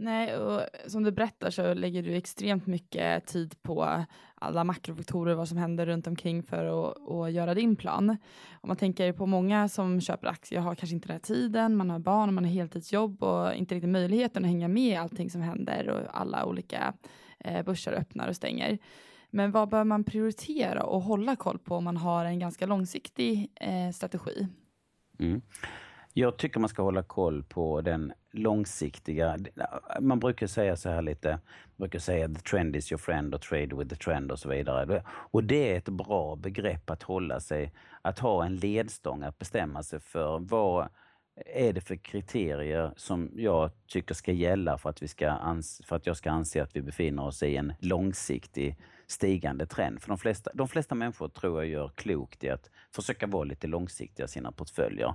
[0.00, 5.48] Nej, och som du berättar så lägger du extremt mycket tid på alla makrofaktorer, vad
[5.48, 8.16] som händer runt omkring för att, att göra din plan.
[8.60, 11.90] Om man tänker på många som köper aktier har kanske inte den här tiden, man
[11.90, 15.42] har barn, man har heltidsjobb och inte riktigt möjligheten att hänga med i allting som
[15.42, 16.94] händer och alla olika
[17.38, 18.78] eh, börser öppnar och stänger.
[19.30, 23.52] Men vad bör man prioritera och hålla koll på om man har en ganska långsiktig
[23.54, 24.46] eh, strategi?
[25.18, 25.42] Mm.
[26.20, 29.36] Jag tycker man ska hålla koll på den långsiktiga...
[30.00, 33.40] Man brukar säga så här lite, man brukar säga the trend is your friend och
[33.40, 35.02] trade with the trend och så vidare.
[35.08, 39.82] Och det är ett bra begrepp att hålla sig, att ha en ledstång, att bestämma
[39.82, 40.88] sig för vad
[41.46, 45.96] är det för kriterier som jag tycker ska gälla för att, vi ska ans för
[45.96, 48.76] att jag ska anse att vi befinner oss i en långsiktig
[49.06, 50.02] stigande trend.
[50.02, 53.66] För de flesta, de flesta människor tror jag gör klokt i att försöka vara lite
[53.66, 55.14] långsiktiga i sina portföljer.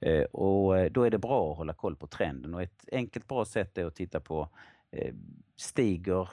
[0.00, 2.54] Eh, och eh, då är det bra att hålla koll på trenden.
[2.54, 4.48] Och ett enkelt bra sätt är att titta på
[4.92, 5.14] eh,
[5.56, 6.28] stiger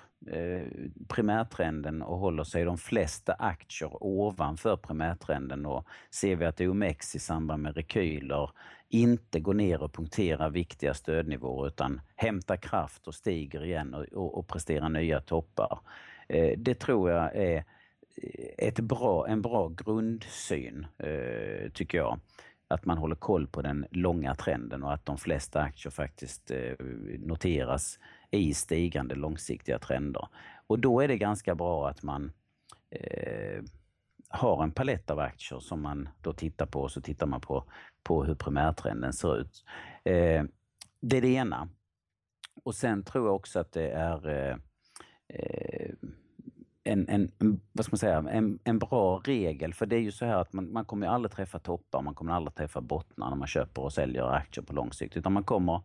[1.07, 5.65] primärtrenden och håller sig de flesta aktier ovanför primärtrenden.
[5.65, 8.49] Och ser vi att OMX i samband med rekyler
[8.89, 14.37] inte går ner och punkterar viktiga stödnivåer utan hämtar kraft och stiger igen och, och,
[14.37, 15.79] och presterar nya toppar.
[16.57, 17.63] Det tror jag är
[18.57, 20.87] ett bra, en bra grundsyn,
[21.73, 22.19] tycker jag
[22.67, 26.73] att man håller koll på den långa trenden och att de flesta aktier faktiskt eh,
[27.19, 27.99] noteras
[28.31, 30.27] i stigande långsiktiga trender.
[30.67, 32.31] Och då är det ganska bra att man
[32.89, 33.63] eh,
[34.29, 37.63] har en palett av aktier som man då tittar på och så tittar man på,
[38.03, 39.65] på hur primärtrenden ser ut.
[40.03, 40.43] Eh,
[41.01, 41.69] det är det ena.
[42.63, 44.57] Och sen tror jag också att det är eh,
[45.27, 45.91] eh
[46.87, 47.31] en, en,
[47.71, 49.73] vad ska man säga, en, en bra regel.
[49.73, 52.33] För det är ju så här att man, man kommer aldrig träffa toppar, man kommer
[52.33, 55.17] aldrig träffa bottnar när man köper och säljer aktier på lång sikt.
[55.17, 55.81] Utan man kommer,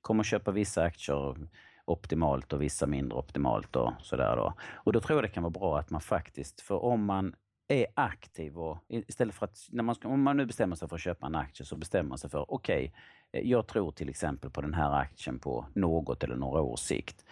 [0.00, 1.36] kommer köpa vissa aktier
[1.84, 4.54] optimalt och vissa mindre optimalt och sådär då.
[4.72, 7.34] Och då tror jag det kan vara bra att man faktiskt, för om man
[7.68, 10.96] är aktiv och istället för att, när man ska, om man nu bestämmer sig för
[10.96, 12.92] att köpa en aktie så bestämmer man sig för, okej,
[13.32, 17.24] okay, jag tror till exempel på den här aktien på något eller några års sikt.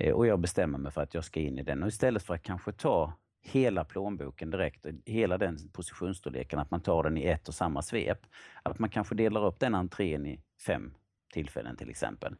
[0.00, 1.82] Eh, och jag bestämmer mig för att jag ska in i den.
[1.82, 7.02] Och istället för att kanske ta hela plånboken direkt, hela den positionsstorleken, att man tar
[7.02, 8.18] den i ett och samma svep.
[8.62, 10.94] Att man kanske delar upp den entrén i fem
[11.32, 12.36] tillfällen till exempel.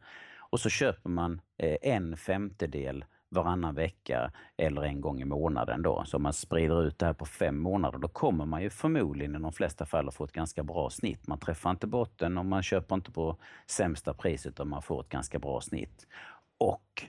[0.50, 6.04] Och så köper man eh, en femtedel varannan vecka eller en gång i månaden då.
[6.06, 9.36] Så om man sprider ut det här på fem månader, då kommer man ju förmodligen
[9.36, 11.26] i de flesta fall att få ett ganska bra snitt.
[11.26, 15.08] Man träffar inte botten och man köper inte på sämsta pris utan man får ett
[15.08, 16.06] ganska bra snitt.
[16.58, 17.04] Och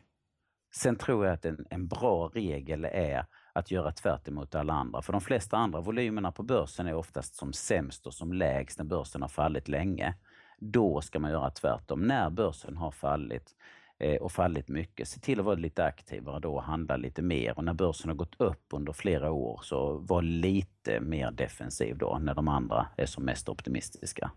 [0.74, 5.02] Sen tror jag att en, en bra regel är att göra tvärt emot alla andra.
[5.02, 8.86] För de flesta andra volymerna på börsen är oftast som sämst och som lägst när
[8.86, 10.16] börsen har fallit länge.
[10.60, 12.02] Då ska man göra tvärtom.
[12.02, 13.56] När börsen har fallit
[14.00, 17.58] eh, och fallit mycket, se till att vara lite aktivare då och handla lite mer.
[17.58, 22.18] Och när börsen har gått upp under flera år, så var lite mer defensiv då
[22.22, 24.32] när de andra är som mest optimistiska.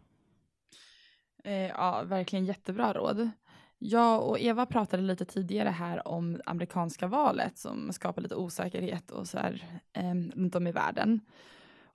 [1.44, 3.30] Eh, ja, verkligen jättebra råd.
[3.78, 9.28] Jag och Eva pratade lite tidigare här om amerikanska valet som skapar lite osäkerhet och
[9.28, 11.20] så här, eh, runt om i världen.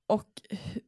[0.07, 0.41] och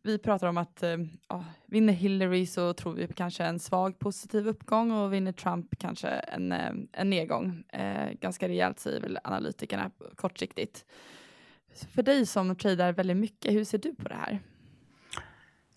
[0.04, 4.48] vi pratar om att uh, vinner Hillary så tror vi på kanske en svag positiv
[4.48, 7.64] uppgång och vinner Trump kanske en, ehm, en nedgång.
[7.70, 10.86] Eh, ganska rejält säger väl analytikerna kortsiktigt.
[11.94, 14.39] För dig som tradar väldigt mycket, hur ser du på det här?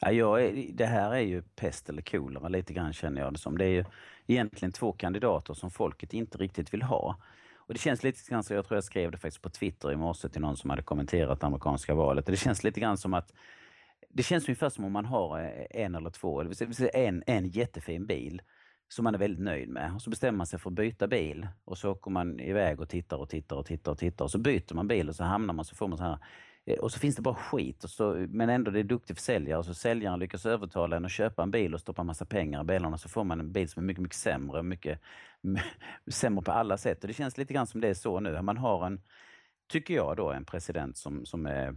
[0.00, 3.58] Ja, jag, det här är ju pest eller kolera lite grann känner jag det som.
[3.58, 3.84] Det är ju
[4.26, 7.16] egentligen två kandidater som folket inte riktigt vill ha.
[7.56, 9.96] Och det känns lite grann som, jag tror jag skrev det faktiskt på Twitter i
[9.96, 12.26] morse till någon som hade kommenterat det amerikanska valet.
[12.26, 13.32] Det känns lite grann som att
[14.08, 16.42] det känns ungefär som om man har eh, en eller två,
[16.94, 18.42] en, en jättefin bil
[18.88, 19.94] som man är väldigt nöjd med.
[19.94, 22.88] Och så bestämmer man sig för att byta bil och så åker man iväg och
[22.88, 25.54] tittar och tittar och tittar och tittar och så byter man bil och så hamnar
[25.54, 26.18] man så får man så här
[26.66, 27.84] Eh, och så finns det bara skit.
[27.84, 29.64] Och så, men ändå det är duktig försäljare.
[29.64, 32.98] Så säljaren lyckas övertala en att köpa en bil och stoppa massa pengar i bilarna.
[32.98, 34.62] Så får man en bil som är mycket, mycket sämre.
[34.62, 35.00] Mycket
[36.10, 37.04] sämre på alla sätt.
[37.04, 38.42] Och det känns lite grann som det är så nu.
[38.42, 39.02] Man har en,
[39.68, 41.74] tycker jag då, en president som, som är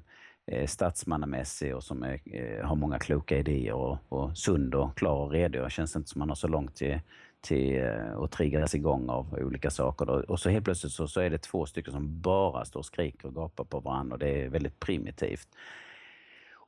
[0.52, 5.26] eh, statsmannamässig och som är, eh, har många kloka idéer och, och sund och klar
[5.26, 5.64] och redo.
[5.64, 7.00] Det känns inte som man har så långt till
[7.48, 10.32] till eh, och triggas igång av olika saker.
[10.32, 13.28] Och så helt plötsligt så, så är det två stycken som bara står och skriker
[13.28, 15.48] och gapar på varandra och det är väldigt primitivt.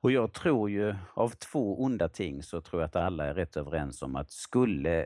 [0.01, 3.57] Och jag tror ju, av två onda ting så tror jag att alla är rätt
[3.57, 5.05] överens om att skulle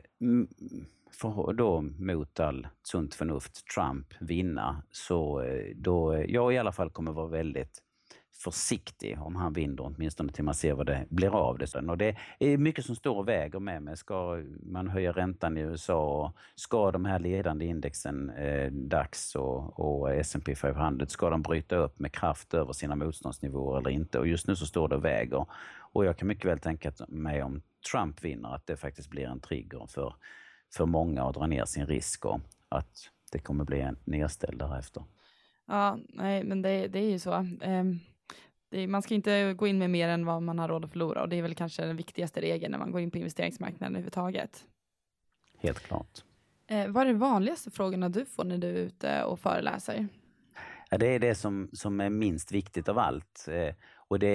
[1.10, 6.72] för då mot all sunt förnuft Trump vinna så eh, då eh, jag i alla
[6.72, 7.82] fall kommer vara väldigt
[8.36, 11.74] försiktig om han vinner, åtminstone till man ser vad det blir av det.
[11.74, 13.96] Och det är mycket som står och väger med mig.
[13.96, 16.32] Ska man höja räntan i USA?
[16.54, 21.98] Ska de här ledande indexen, eh, DAX och, och S&P 500, ska de bryta upp
[21.98, 24.18] med kraft över sina motståndsnivåer eller inte?
[24.18, 25.46] Och just nu så står det och väger.
[25.78, 27.62] Och jag kan mycket väl tänka mig om
[27.92, 30.14] Trump vinner att det faktiskt blir en trigger för,
[30.76, 35.04] för många att dra ner sin risk och att det kommer bli en nedställd därefter.
[35.66, 37.34] Ja, nej, men det, det är ju så.
[37.64, 38.00] Um
[38.70, 41.22] är, man ska inte gå in med mer än vad man har råd att förlora
[41.22, 44.64] och det är väl kanske den viktigaste regeln när man går in på investeringsmarknaden överhuvudtaget.
[45.58, 46.24] Helt klart.
[46.66, 50.08] Eh, vad är de vanligaste frågorna du får när du är ute och föreläser?
[50.90, 53.48] Ja, det är det som, som är minst viktigt av allt.
[53.48, 53.74] Eh,
[54.08, 54.26] och det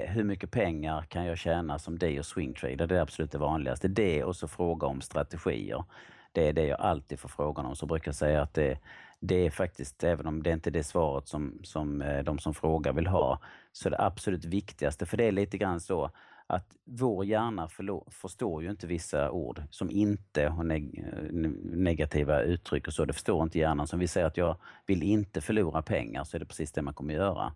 [0.00, 2.86] är hur mycket pengar kan jag tjäna som day och swingtrader?
[2.86, 3.88] Det är absolut det vanligaste.
[3.88, 5.84] Det och så fråga om strategier.
[6.32, 7.76] Det är det jag alltid får frågan om.
[7.76, 8.78] Så brukar jag säga att det,
[9.20, 12.54] det är faktiskt, även om det inte är det svaret som, som eh, de som
[12.54, 13.40] frågar vill ha,
[13.72, 16.10] så det absolut viktigaste, för det är lite grann så
[16.50, 17.68] att vår hjärna
[18.10, 23.04] förstår ju inte vissa ord som inte har neg eh, negativa uttryck och så.
[23.04, 23.86] Det förstår inte hjärnan.
[23.86, 24.56] Som vi säger att jag
[24.86, 27.52] vill inte förlora pengar så är det precis det man kommer göra.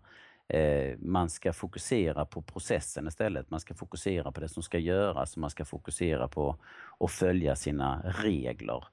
[0.47, 3.49] Eh, man ska fokusera på processen istället.
[3.49, 5.33] Man ska fokusera på det som ska göras.
[5.35, 6.57] och Man ska fokusera på
[6.99, 8.83] att följa sina regler.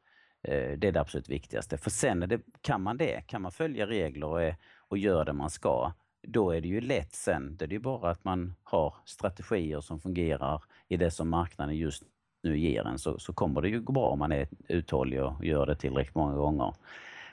[0.43, 1.79] Eh, det är det absolut viktigaste.
[1.79, 4.57] För sen det, kan man det, kan man följa regler och, är,
[4.89, 7.57] och gör det man ska, då är det ju lätt sen.
[7.57, 12.03] Det är ju bara att man har strategier som fungerar i det som marknaden just
[12.43, 15.45] nu ger en, så, så kommer det ju gå bra om man är uthållig och
[15.45, 16.75] gör det tillräckligt många gånger.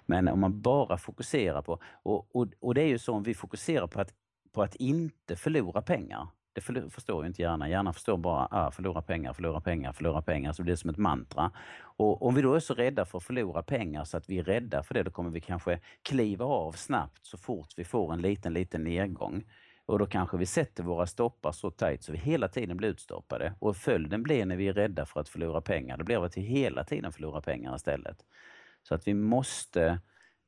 [0.06, 3.34] Men om man bara fokuserar på, och, och, och det är ju så om vi
[3.34, 4.14] fokuserar på att,
[4.52, 6.28] på att inte förlora pengar,
[6.66, 7.70] det förstår ju inte hjärnan.
[7.70, 10.54] Hjärnan förstår bara ah, förlora pengar, förlora pengar, förlora pengar.
[10.54, 11.52] Så det blir som ett mantra.
[11.80, 14.44] Och om vi då är så rädda för att förlora pengar så att vi är
[14.44, 18.22] rädda för det, då kommer vi kanske kliva av snabbt så fort vi får en
[18.22, 19.44] liten, liten nedgång.
[19.86, 23.54] Och då kanske vi sätter våra stoppar så tajt så vi hela tiden blir utstoppade.
[23.60, 26.42] Och följden blir när vi är rädda för att förlora pengar, det blir att vi
[26.42, 28.26] hela tiden förlorar pengar istället.
[28.84, 30.00] Så att vi måste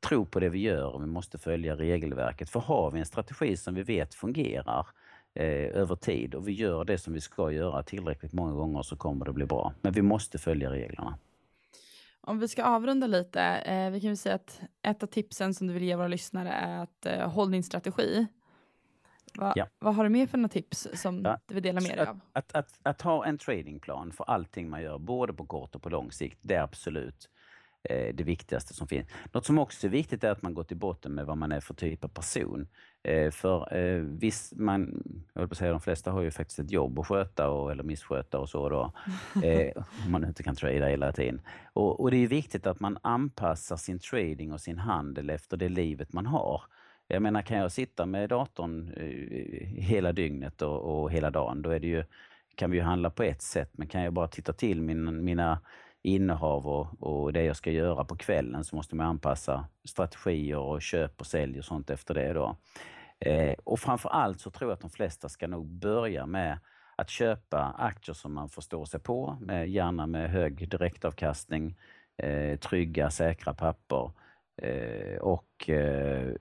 [0.08, 2.50] tro på det vi gör och vi måste följa regelverket.
[2.50, 4.88] För har vi en strategi som vi vet fungerar,
[5.36, 9.26] över tid och vi gör det som vi ska göra tillräckligt många gånger så kommer
[9.26, 9.74] det bli bra.
[9.82, 11.18] Men vi måste följa reglerna.
[12.22, 15.68] Om vi ska avrunda lite, eh, vi kan väl säga att ett av tipsen som
[15.68, 18.28] du vill ge våra lyssnare är att eh, håll din strategi.
[19.36, 19.68] Va, ja.
[19.80, 21.40] Vad har du mer för några tips som ja.
[21.48, 22.20] du vill dela med dig av?
[22.34, 25.82] Att, att, att, att, ha en tradingplan för allting man gör, både på kort och
[25.82, 27.39] på lång sikt, det är absolut eh,
[28.14, 29.08] det viktigaste som finns.
[29.34, 31.60] Något som också är viktigt är att man går till botten med vad man är
[31.60, 32.68] för typ av person.
[33.04, 35.04] Eh, för eh, visst, man,
[35.34, 38.40] jag vill säga de flesta har ju faktiskt ett jobb att sköta och, eller missköta
[38.40, 38.94] och så då.
[39.44, 41.42] Eh, om man inte kan trada hela tiden.
[41.74, 45.70] Och, och det är viktigt att man anpassar sin trading och sin handel efter det
[45.70, 46.62] livet man har.
[47.08, 51.70] Jag menar, kan jag sitta med datorn eh, hela dygnet och, och, hela dagen, då
[51.70, 52.04] är det ju,
[52.56, 53.70] kan vi ju handla på ett sätt.
[53.74, 55.62] Men kan jag bara titta till min, mina
[56.02, 60.82] innehav och, och det jag ska göra på kvällen så måste man anpassa strategier och
[60.82, 62.34] köp och sälj och sånt efter det.
[62.34, 62.58] Då.
[63.20, 66.60] Eh, och framför allt så tror jag att de flesta ska nog börja med
[66.96, 71.78] att köpa aktier som man förstår sig på, med, gärna med hög direktavkastning,
[72.18, 74.12] eh, trygga, säkra papper
[74.62, 76.34] eh, och eh,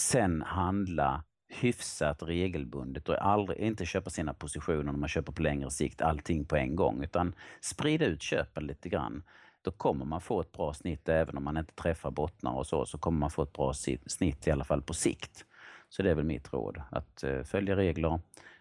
[0.00, 1.24] sen handla
[1.60, 6.44] hyfsat regelbundet och aldrig, inte köpa sina positioner när man köper på längre sikt allting
[6.44, 9.22] på en gång utan sprida ut köpen lite grann.
[9.62, 12.86] Då kommer man få ett bra snitt även om man inte träffar bottnar och så,
[12.86, 13.72] så kommer man få ett bra
[14.06, 15.44] snitt i alla fall på sikt.
[15.88, 18.20] Så det är väl mitt råd, att eh, följa regler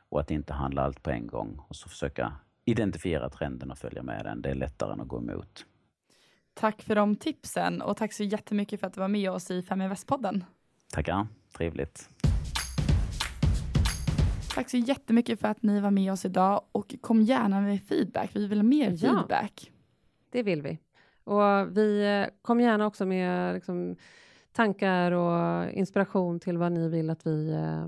[0.10, 2.34] och att inte handla allt på en gång och så försöka
[2.66, 4.42] identifiera trenden och följa med den.
[4.42, 5.66] Det är lättare än att gå emot.
[6.54, 9.62] Tack för de tipsen och tack så jättemycket för att du var med oss i
[9.62, 10.44] Fem i Västpodden.
[10.92, 11.28] Tackar,
[11.58, 12.10] trevligt.
[14.54, 18.30] Tack så jättemycket för att ni var med oss idag och kom gärna med feedback.
[18.34, 19.72] Vi vill ha mer ja, feedback.
[20.30, 20.80] Det vill vi.
[21.24, 23.96] Och vi eh, kom gärna också med liksom,
[24.52, 27.88] tankar och inspiration till vad ni vill att vi, eh,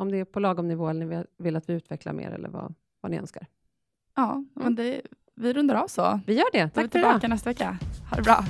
[0.00, 2.74] om det är på lagom nivå eller ni vill att vi utvecklar mer eller vad,
[3.00, 3.46] vad ni önskar.
[4.14, 4.48] Ja, mm.
[4.54, 5.00] men det,
[5.34, 6.20] vi rundar av så.
[6.26, 6.68] Vi gör det.
[6.68, 6.90] Tack för idag.
[6.92, 7.78] Vi är tillbaka nästa vecka.
[8.10, 8.44] Ha det bra.